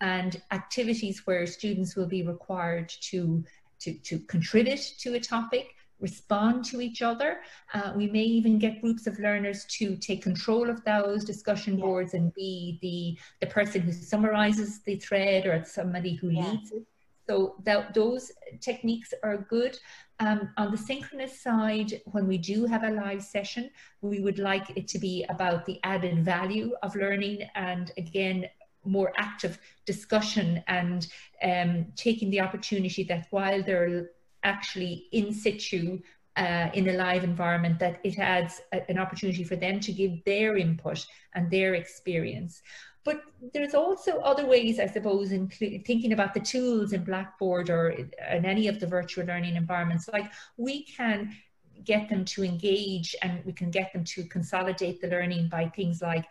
and 0.04 0.40
activities 0.50 1.26
where 1.26 1.46
students 1.46 1.96
will 1.96 2.10
be 2.16 2.22
required 2.22 2.88
to 3.10 3.44
to, 3.80 3.92
to 4.08 4.18
contribute 4.34 4.84
to 4.98 5.14
a 5.14 5.20
topic 5.20 5.66
respond 6.00 6.64
to 6.64 6.80
each 6.80 7.00
other. 7.02 7.30
Uh, 7.72 7.92
we 7.96 8.06
may 8.08 8.26
even 8.38 8.58
get 8.58 8.80
groups 8.80 9.06
of 9.06 9.18
learners 9.18 9.64
to 9.78 9.96
take 9.96 10.22
control 10.22 10.68
of 10.68 10.84
those 10.84 11.24
discussion 11.24 11.78
yeah. 11.78 11.84
boards 11.84 12.14
and 12.14 12.34
be 12.34 12.78
the, 12.82 13.18
the 13.40 13.50
person 13.50 13.80
who 13.80 13.92
summarizes 13.92 14.80
the 14.82 14.96
thread 14.96 15.46
or 15.46 15.64
somebody 15.64 16.14
who 16.14 16.28
yeah. 16.30 16.50
leads 16.50 16.72
it. 16.72 16.84
So 17.28 17.54
that, 17.64 17.94
those 17.94 18.32
techniques 18.60 19.14
are 19.22 19.38
good. 19.38 19.78
Um, 20.20 20.50
on 20.58 20.70
the 20.72 20.76
synchronous 20.76 21.40
side, 21.40 22.02
when 22.12 22.26
we 22.26 22.38
do 22.38 22.66
have 22.66 22.84
a 22.84 22.90
live 22.90 23.22
session, 23.22 23.70
we 24.02 24.20
would 24.20 24.38
like 24.38 24.76
it 24.76 24.86
to 24.88 24.98
be 24.98 25.24
about 25.30 25.64
the 25.64 25.80
added 25.84 26.22
value 26.24 26.72
of 26.82 26.94
learning 26.96 27.48
and 27.54 27.92
again, 27.96 28.46
more 28.84 29.12
active 29.16 29.58
discussion 29.86 30.62
and 30.68 31.08
um, 31.42 31.86
taking 31.96 32.30
the 32.30 32.40
opportunity 32.40 33.04
that 33.04 33.26
while 33.30 33.62
they're 33.62 34.10
actually 34.42 35.06
in 35.12 35.32
situ 35.32 36.00
uh, 36.36 36.68
in 36.74 36.88
a 36.88 36.92
live 36.92 37.24
environment 37.24 37.78
that 37.78 38.00
it 38.04 38.18
adds 38.18 38.60
a, 38.72 38.88
an 38.90 38.98
opportunity 38.98 39.44
for 39.44 39.56
them 39.56 39.80
to 39.80 39.92
give 39.92 40.24
their 40.24 40.56
input 40.56 41.06
and 41.34 41.50
their 41.50 41.74
experience. 41.74 42.62
But 43.04 43.22
there's 43.52 43.74
also 43.74 44.18
other 44.20 44.46
ways, 44.46 44.80
I 44.80 44.86
suppose, 44.86 45.30
in 45.30 45.48
thinking 45.48 46.12
about 46.12 46.32
the 46.32 46.40
tools 46.40 46.94
in 46.94 47.04
Blackboard 47.04 47.68
or 47.68 47.90
in 47.90 48.44
any 48.44 48.66
of 48.66 48.80
the 48.80 48.86
virtual 48.86 49.26
learning 49.26 49.56
environments. 49.56 50.08
Like 50.08 50.32
we 50.56 50.84
can 50.84 51.36
get 51.84 52.08
them 52.08 52.24
to 52.24 52.42
engage 52.42 53.14
and 53.20 53.44
we 53.44 53.52
can 53.52 53.70
get 53.70 53.92
them 53.92 54.04
to 54.04 54.24
consolidate 54.24 55.02
the 55.02 55.08
learning 55.08 55.48
by 55.48 55.68
things 55.68 56.00
like 56.00 56.24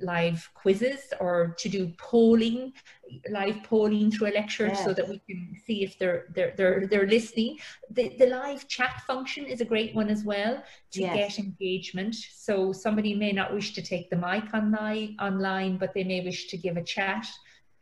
live 0.00 0.48
quizzes 0.54 1.12
or 1.20 1.54
to 1.58 1.68
do 1.68 1.92
polling 1.98 2.72
live 3.30 3.62
polling 3.64 4.10
through 4.10 4.28
a 4.28 4.32
lecture 4.32 4.68
yes. 4.68 4.84
so 4.84 4.94
that 4.94 5.06
we 5.06 5.18
can 5.28 5.54
see 5.66 5.84
if 5.84 5.98
they're 5.98 6.26
they're 6.34 6.54
they're, 6.56 6.86
they're 6.86 7.06
listening 7.06 7.58
the, 7.90 8.14
the 8.18 8.26
live 8.26 8.66
chat 8.68 9.02
function 9.06 9.44
is 9.44 9.60
a 9.60 9.64
great 9.64 9.94
one 9.94 10.08
as 10.08 10.24
well 10.24 10.62
to 10.90 11.00
yes. 11.00 11.36
get 11.36 11.44
engagement 11.44 12.14
so 12.14 12.72
somebody 12.72 13.14
may 13.14 13.32
not 13.32 13.52
wish 13.52 13.74
to 13.74 13.82
take 13.82 14.08
the 14.08 14.16
mic 14.16 14.44
online 14.54 15.16
online 15.20 15.76
but 15.76 15.92
they 15.92 16.04
may 16.04 16.24
wish 16.24 16.48
to 16.48 16.56
give 16.56 16.76
a 16.76 16.82
chat 16.82 17.26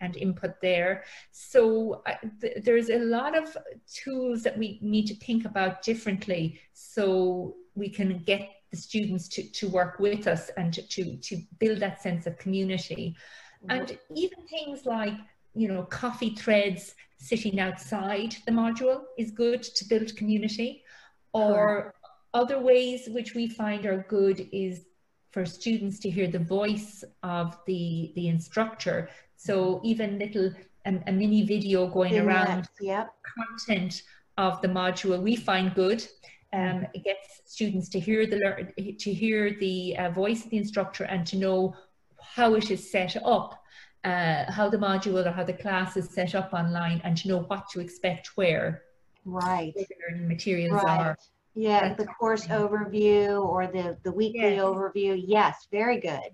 and 0.01 0.17
input 0.17 0.61
there. 0.61 1.05
So 1.31 2.03
uh, 2.07 2.15
th- 2.41 2.65
there's 2.65 2.89
a 2.89 2.99
lot 2.99 3.37
of 3.37 3.57
tools 3.87 4.43
that 4.43 4.57
we 4.57 4.79
need 4.83 5.07
to 5.09 5.15
think 5.15 5.45
about 5.45 5.83
differently 5.83 6.59
so 6.73 7.57
we 7.75 7.89
can 7.89 8.19
get 8.25 8.49
the 8.71 8.77
students 8.77 9.29
to, 9.29 9.43
to 9.43 9.69
work 9.69 9.99
with 9.99 10.27
us 10.27 10.51
and 10.57 10.73
to, 10.75 10.83
to, 10.83 11.17
to 11.17 11.43
build 11.59 11.81
that 11.81 12.01
sense 12.03 12.27
of 12.27 12.39
community. 12.39 13.17
Mm-hmm. 13.65 13.71
And 13.71 13.99
even 14.15 14.39
things 14.47 14.87
like, 14.87 15.15
you 15.55 15.69
know, 15.69 15.83
coffee 15.85 16.35
threads 16.35 16.95
sitting 17.19 17.61
outside 17.61 18.37
the 18.47 18.53
module 18.53 19.03
is 19.19 19.31
good 19.31 19.63
to 19.63 19.85
build 19.85 20.17
community. 20.17 20.85
Or 21.33 21.95
other 22.35 22.59
ways 22.59 23.09
which 23.09 23.35
we 23.35 23.49
find 23.49 23.87
are 23.87 24.07
good 24.09 24.49
is 24.53 24.87
for 25.33 25.45
students 25.45 25.99
to 26.01 26.11
hear 26.11 26.29
the 26.29 26.39
voice 26.39 27.05
of 27.23 27.57
the, 27.67 28.13
the 28.17 28.29
instructor. 28.29 29.09
So 29.37 29.77
mm-hmm. 29.77 29.87
even 29.87 30.19
little 30.19 30.53
um, 30.87 31.03
a 31.07 31.13
mini 31.13 31.43
video 31.45 31.87
going 31.87 32.15
In 32.15 32.27
around 32.27 32.69
yep. 32.81 33.15
content 33.37 34.03
of 34.39 34.63
the 34.63 34.69
module 34.69 35.21
we 35.21 35.37
find 35.37 35.75
good 35.75 36.07
um, 36.53 36.87
it 36.95 37.05
gets 37.05 37.43
students 37.45 37.89
to 37.91 38.01
hear 38.01 38.27
the 38.27 38.95
to 38.99 39.13
hear 39.13 39.57
the 39.61 39.97
uh, 39.97 40.11
voice 40.11 40.45
of 40.45 40.51
the 40.51 40.57
instructor 40.57 41.05
and 41.05 41.27
to 41.29 41.37
know 41.37 41.77
how 42.21 42.55
it 42.55 42.71
is 42.71 42.91
set 42.91 43.17
up, 43.25 43.63
uh, 44.05 44.51
how 44.51 44.69
the 44.69 44.77
module 44.77 45.25
or 45.25 45.31
how 45.31 45.45
the 45.45 45.53
class 45.53 45.97
is 45.97 46.11
set 46.11 46.35
up 46.35 46.53
online, 46.53 47.01
and 47.05 47.17
to 47.19 47.29
know 47.29 47.41
what 47.43 47.69
to 47.71 47.81
expect 47.81 48.37
where. 48.37 48.83
Right. 49.25 49.73
the 49.77 49.87
learning 50.09 50.29
materials 50.29 50.83
right. 50.83 51.01
are. 51.01 51.19
Yeah, 51.55 51.89
That's 51.89 52.03
the 52.03 52.07
course 52.07 52.47
overview 52.47 53.45
or 53.45 53.67
the 53.67 53.97
the 54.03 54.13
weekly 54.13 54.57
overview. 54.57 55.23
Yes, 55.25 55.69
very 55.71 56.01
good. 56.01 56.31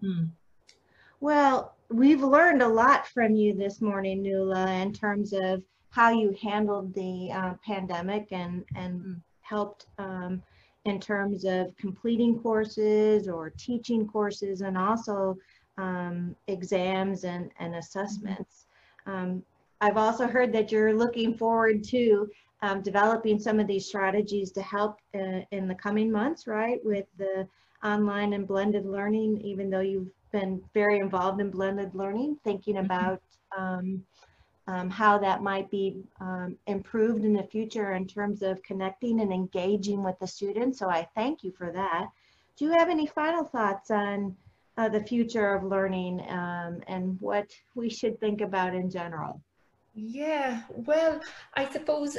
Hmm. 0.00 0.24
Well, 1.20 1.74
we've 1.90 2.22
learned 2.22 2.62
a 2.62 2.68
lot 2.68 3.06
from 3.06 3.34
you 3.34 3.54
this 3.54 3.82
morning, 3.82 4.22
Nuala, 4.22 4.70
in 4.80 4.92
terms 4.92 5.32
of 5.32 5.62
how 5.90 6.10
you 6.10 6.36
handled 6.40 6.94
the 6.94 7.32
uh, 7.32 7.54
pandemic 7.66 8.28
and 8.30 8.64
and 8.74 9.02
hmm 9.02 9.12
helped 9.48 9.86
um, 9.98 10.42
in 10.84 11.00
terms 11.00 11.44
of 11.44 11.76
completing 11.76 12.38
courses 12.38 13.28
or 13.28 13.50
teaching 13.50 14.06
courses 14.06 14.60
and 14.60 14.76
also 14.76 15.36
um, 15.76 16.34
exams 16.46 17.24
and, 17.24 17.50
and 17.58 17.74
assessments. 17.76 18.66
Um, 19.06 19.42
I've 19.80 19.96
also 19.96 20.26
heard 20.26 20.52
that 20.52 20.72
you're 20.72 20.94
looking 20.94 21.34
forward 21.34 21.84
to 21.84 22.28
um, 22.62 22.82
developing 22.82 23.38
some 23.38 23.60
of 23.60 23.66
these 23.66 23.86
strategies 23.86 24.50
to 24.52 24.62
help 24.62 24.96
uh, 25.14 25.40
in 25.52 25.68
the 25.68 25.74
coming 25.74 26.10
months, 26.10 26.46
right, 26.46 26.80
with 26.84 27.06
the 27.16 27.46
online 27.84 28.32
and 28.32 28.46
blended 28.46 28.84
learning, 28.84 29.40
even 29.40 29.70
though 29.70 29.80
you've 29.80 30.10
been 30.32 30.60
very 30.74 30.98
involved 30.98 31.40
in 31.40 31.50
blended 31.50 31.94
learning, 31.94 32.36
thinking 32.42 32.74
mm-hmm. 32.74 32.86
about 32.86 33.22
um, 34.68 34.90
how 34.90 35.16
that 35.16 35.42
might 35.42 35.70
be 35.70 35.96
um, 36.20 36.56
improved 36.66 37.24
in 37.24 37.32
the 37.32 37.42
future 37.42 37.94
in 37.94 38.06
terms 38.06 38.42
of 38.42 38.62
connecting 38.62 39.20
and 39.20 39.32
engaging 39.32 40.04
with 40.04 40.18
the 40.20 40.26
students. 40.26 40.78
So 40.78 40.90
I 40.90 41.08
thank 41.16 41.42
you 41.42 41.52
for 41.52 41.72
that. 41.72 42.08
Do 42.56 42.66
you 42.66 42.72
have 42.72 42.90
any 42.90 43.06
final 43.06 43.44
thoughts 43.44 43.90
on 43.90 44.36
uh, 44.76 44.90
the 44.90 45.02
future 45.02 45.54
of 45.54 45.64
learning 45.64 46.20
um, 46.28 46.82
and 46.86 47.18
what 47.20 47.50
we 47.74 47.88
should 47.88 48.20
think 48.20 48.42
about 48.42 48.74
in 48.74 48.90
general? 48.90 49.40
Yeah, 49.94 50.62
well, 50.68 51.20
I 51.54 51.68
suppose 51.70 52.18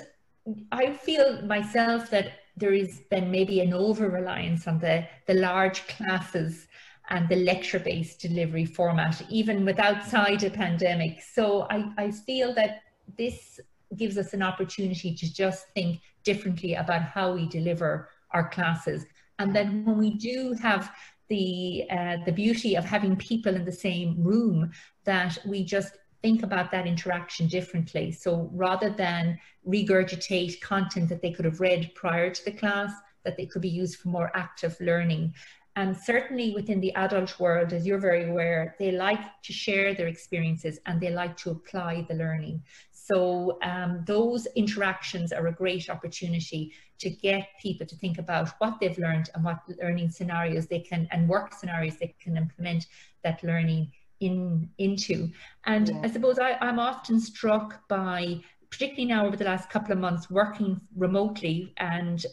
I 0.71 0.93
feel 0.93 1.43
myself 1.43 2.09
that 2.09 2.31
there 2.57 2.73
has 2.73 2.99
been 3.11 3.29
maybe 3.29 3.59
an 3.59 3.73
over 3.73 4.09
reliance 4.09 4.67
on 4.67 4.79
the, 4.79 5.07
the 5.27 5.35
large 5.35 5.87
classes 5.87 6.67
and 7.09 7.27
the 7.27 7.35
lecture-based 7.35 8.19
delivery 8.19 8.65
format, 8.65 9.21
even 9.29 9.65
with 9.65 9.79
outside 9.79 10.43
a 10.43 10.49
pandemic. 10.49 11.21
So 11.21 11.67
I, 11.69 11.91
I 11.97 12.11
feel 12.11 12.53
that 12.53 12.81
this 13.17 13.59
gives 13.95 14.17
us 14.17 14.33
an 14.33 14.43
opportunity 14.43 15.15
to 15.15 15.33
just 15.33 15.67
think 15.73 16.01
differently 16.23 16.75
about 16.75 17.01
how 17.01 17.33
we 17.33 17.47
deliver 17.47 18.09
our 18.31 18.49
classes. 18.49 19.05
And 19.39 19.55
then 19.55 19.85
when 19.85 19.97
we 19.97 20.13
do 20.15 20.53
have 20.61 20.91
the 21.29 21.85
uh, 21.91 22.17
the 22.25 22.31
beauty 22.31 22.75
of 22.75 22.85
having 22.85 23.15
people 23.15 23.55
in 23.55 23.65
the 23.65 23.71
same 23.71 24.21
room, 24.21 24.71
that 25.05 25.37
we 25.45 25.63
just 25.63 25.93
think 26.21 26.43
about 26.43 26.69
that 26.71 26.85
interaction 26.85 27.47
differently. 27.47 28.11
So 28.11 28.49
rather 28.53 28.89
than 28.89 29.39
regurgitate 29.67 30.59
content 30.61 31.09
that 31.09 31.21
they 31.21 31.31
could 31.31 31.45
have 31.45 31.61
read 31.61 31.91
prior 31.95 32.29
to 32.29 32.45
the 32.45 32.51
class, 32.51 32.91
that 33.23 33.37
they 33.37 33.45
could 33.45 33.61
be 33.61 33.69
used 33.69 33.99
for 33.99 34.09
more 34.09 34.31
active 34.35 34.75
learning. 34.79 35.33
And 35.75 35.95
certainly 35.95 36.53
within 36.53 36.81
the 36.81 36.93
adult 36.95 37.39
world, 37.39 37.71
as 37.73 37.85
you're 37.85 37.99
very 37.99 38.29
aware, 38.29 38.75
they 38.79 38.91
like 38.91 39.41
to 39.43 39.53
share 39.53 39.93
their 39.93 40.07
experiences 40.07 40.79
and 40.85 40.99
they 40.99 41.11
like 41.11 41.37
to 41.37 41.51
apply 41.51 42.05
the 42.09 42.15
learning. 42.15 42.63
So 42.91 43.57
um, 43.63 44.03
those 44.05 44.45
interactions 44.55 45.31
are 45.31 45.47
a 45.47 45.51
great 45.51 45.89
opportunity 45.89 46.73
to 46.99 47.09
get 47.09 47.47
people 47.61 47.87
to 47.87 47.95
think 47.95 48.19
about 48.19 48.49
what 48.59 48.79
they've 48.79 48.97
learned 48.97 49.29
and 49.33 49.43
what 49.43 49.61
learning 49.81 50.11
scenarios 50.11 50.67
they 50.67 50.79
can 50.79 51.07
and 51.11 51.27
work 51.27 51.53
scenarios 51.53 51.95
they 51.97 52.13
can 52.21 52.37
implement 52.37 52.87
that 53.23 53.43
learning 53.43 53.91
in 54.19 54.69
into. 54.77 55.29
And 55.65 55.89
yeah. 55.89 56.01
I 56.03 56.09
suppose 56.09 56.39
I, 56.39 56.57
I'm 56.61 56.79
often 56.79 57.19
struck 57.19 57.87
by, 57.87 58.41
particularly 58.69 59.05
now 59.05 59.25
over 59.25 59.37
the 59.37 59.45
last 59.45 59.69
couple 59.69 59.93
of 59.93 59.97
months, 59.97 60.29
working 60.29 60.79
remotely 60.95 61.73
and 61.77 62.23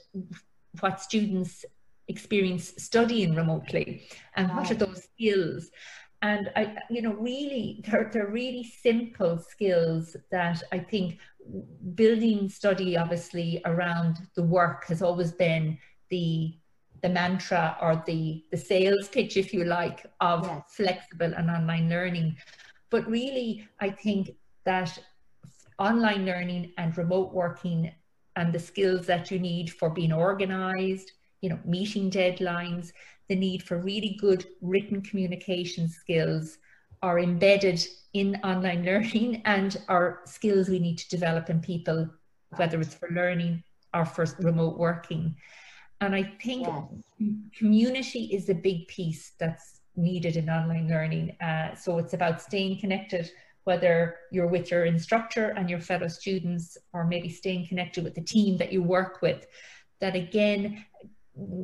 what 0.81 1.01
students 1.01 1.65
experience 2.09 2.73
studying 2.79 3.35
remotely 3.35 4.09
and 4.37 4.55
what 4.55 4.71
are 4.71 4.75
those 4.75 5.05
skills? 5.05 5.71
And 6.23 6.51
i 6.57 6.77
you 6.91 7.03
know 7.03 7.13
really 7.13 7.85
they're, 7.87 8.11
they're 8.11 8.29
really 8.29 8.65
simple 8.65 9.39
skills 9.39 10.17
that 10.31 10.63
i 10.73 10.79
think 10.79 11.19
building 11.95 12.49
study 12.49 12.97
obviously 12.97 13.61
around 13.67 14.17
the 14.35 14.43
work 14.43 14.87
has 14.87 15.03
always 15.03 15.33
been 15.33 15.79
the 16.09 16.57
the 17.03 17.09
mantra 17.11 17.77
or 17.83 18.03
the 18.07 18.43
the 18.51 18.57
sales 18.57 19.09
pitch 19.09 19.37
if 19.37 19.53
you 19.53 19.65
like 19.65 20.07
of 20.21 20.45
yes. 20.47 20.63
flexible 20.71 21.33
and 21.37 21.51
online 21.51 21.89
learning. 21.89 22.37
But 22.91 23.07
really 23.07 23.69
i 23.81 23.91
think 23.91 24.31
that 24.65 24.99
online 25.79 26.25
learning 26.25 26.73
and 26.79 26.97
remote 26.97 27.33
working 27.33 27.93
and 28.37 28.53
the 28.53 28.59
skills 28.59 29.07
that 29.07 29.31
you 29.31 29.39
need 29.39 29.71
for 29.71 29.91
being 29.91 30.13
organized, 30.13 31.13
you 31.47 31.51
know, 31.51 31.61
meeting 31.65 32.11
deadlines, 32.11 32.91
the 33.29 33.37
need 33.37 33.63
for 33.63 33.79
really 33.79 34.19
good 34.21 34.45
written 34.61 35.01
communication 35.01 35.89
skills 35.89 36.59
are 37.03 37.21
embedded 37.21 37.87
in 38.15 38.35
online 38.43 38.85
learning 38.85 39.43
and 39.45 39.77
are 39.89 40.23
skills 40.25 40.69
we 40.69 40.81
need 40.81 40.99
to 40.99 41.09
develop 41.09 41.49
in 41.49 41.61
people, 41.61 42.09
whether 42.57 42.81
it's 42.81 42.95
for 42.95 43.09
learning 43.13 43.63
or 43.95 44.05
for 44.05 44.27
remote 44.41 44.77
working. 44.77 45.37
And 46.01 46.17
I 46.17 46.25
think 46.43 46.67
yes. 46.67 47.33
community 47.57 48.25
is 48.33 48.49
a 48.49 48.55
big 48.55 48.89
piece 48.89 49.35
that's 49.39 49.83
needed 49.95 50.37
in 50.37 50.51
online 50.51 50.89
learning. 50.89 51.31
Uh, 51.41 51.77
so 51.77 51.99
it's 51.99 52.13
about 52.13 52.43
staying 52.43 52.81
connected, 52.81 53.31
whether 53.63 54.17
you're 54.33 54.49
with 54.49 54.73
your 54.73 54.85
instructor 54.85 55.51
and 55.51 55.71
your 55.71 55.81
fellow 55.81 56.09
students, 56.09 56.77
or 56.93 57.05
maybe 57.05 57.29
staying 57.29 57.69
connected 57.69 58.03
with 58.03 58.17
the 58.17 58.21
team 58.21 58.57
that 58.57 58.73
you 58.73 58.83
work 58.83 59.23
with. 59.23 59.47
That 60.01 60.17
again, 60.17 60.85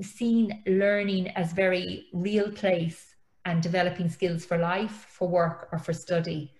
seeing 0.02 0.62
learning 0.66 1.28
as 1.28 1.52
very 1.52 2.06
real 2.12 2.50
place 2.50 3.14
and 3.44 3.62
developing 3.62 4.08
skills 4.08 4.44
for 4.44 4.58
life, 4.58 5.06
for 5.08 5.28
work, 5.28 5.68
or 5.72 5.78
for 5.78 5.92
study. 5.92 6.52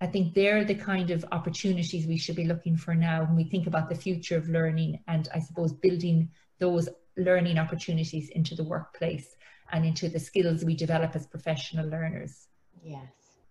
I 0.00 0.06
think 0.06 0.34
they're 0.34 0.64
the 0.64 0.74
kind 0.74 1.10
of 1.10 1.24
opportunities 1.32 2.06
we 2.06 2.18
should 2.18 2.36
be 2.36 2.44
looking 2.44 2.76
for 2.76 2.94
now 2.94 3.24
when 3.24 3.36
we 3.36 3.44
think 3.44 3.66
about 3.66 3.88
the 3.88 3.94
future 3.94 4.36
of 4.36 4.48
learning 4.48 5.00
and 5.08 5.28
I 5.34 5.38
suppose 5.38 5.72
building 5.72 6.28
those 6.58 6.88
learning 7.16 7.58
opportunities 7.58 8.28
into 8.30 8.54
the 8.54 8.64
workplace 8.64 9.36
and 9.72 9.86
into 9.86 10.08
the 10.08 10.20
skills 10.20 10.64
we 10.64 10.76
develop 10.76 11.16
as 11.16 11.26
professional 11.26 11.88
learners. 11.88 12.48
Yes. 12.84 13.08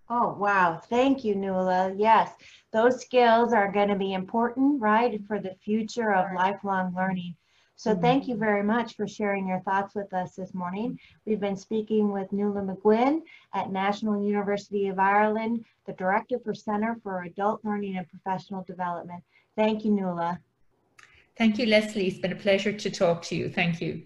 Oh, 0.08 0.36
wow. 0.38 0.79
Thank 0.88 1.23
you, 1.23 1.34
Nuala. 1.34 1.93
Yes, 1.97 2.31
those 2.71 3.01
skills 3.01 3.53
are 3.53 3.71
going 3.71 3.88
to 3.88 3.95
be 3.95 4.13
important, 4.13 4.79
right, 4.79 5.19
for 5.27 5.39
the 5.39 5.55
future 5.63 6.13
of 6.13 6.36
lifelong 6.36 6.93
learning. 6.95 7.36
So 7.76 7.92
mm-hmm. 7.92 8.02
thank 8.02 8.28
you 8.28 8.38
very 8.38 8.64
much 8.64 8.96
for 8.96 9.08
sharing 9.08 9.48
your 9.48 9.60
thoughts 9.62 9.96
with 9.96 10.14
us 10.14 10.36
this 10.36 10.54
morning. 10.54 11.00
We've 11.26 11.40
been 11.40 11.58
speaking 11.58 12.12
with 12.12 12.32
Nuala 12.32 12.62
McGuinn 12.62 13.22
at 13.54 13.72
National 13.72 14.22
University 14.22 14.88
of 14.88 15.00
Ireland, 15.00 15.66
the 15.86 15.94
Director 15.94 16.40
for 16.40 16.54
Center 16.54 16.98
for 17.04 17.24
Adult 17.24 17.64
Learning 17.64 17.98
and 17.98 18.08
Professional 18.10 18.64
Development. 18.64 19.24
Thank 19.56 19.86
you, 19.86 19.92
Nuala. 19.92 20.40
Thank 21.38 21.58
you, 21.58 21.66
Leslie. 21.66 22.08
It's 22.08 22.20
been 22.20 22.32
a 22.32 22.36
pleasure 22.36 22.72
to 22.72 22.90
talk 22.90 23.22
to 23.24 23.36
you. 23.36 23.50
Thank 23.50 23.82
you. 23.82 24.04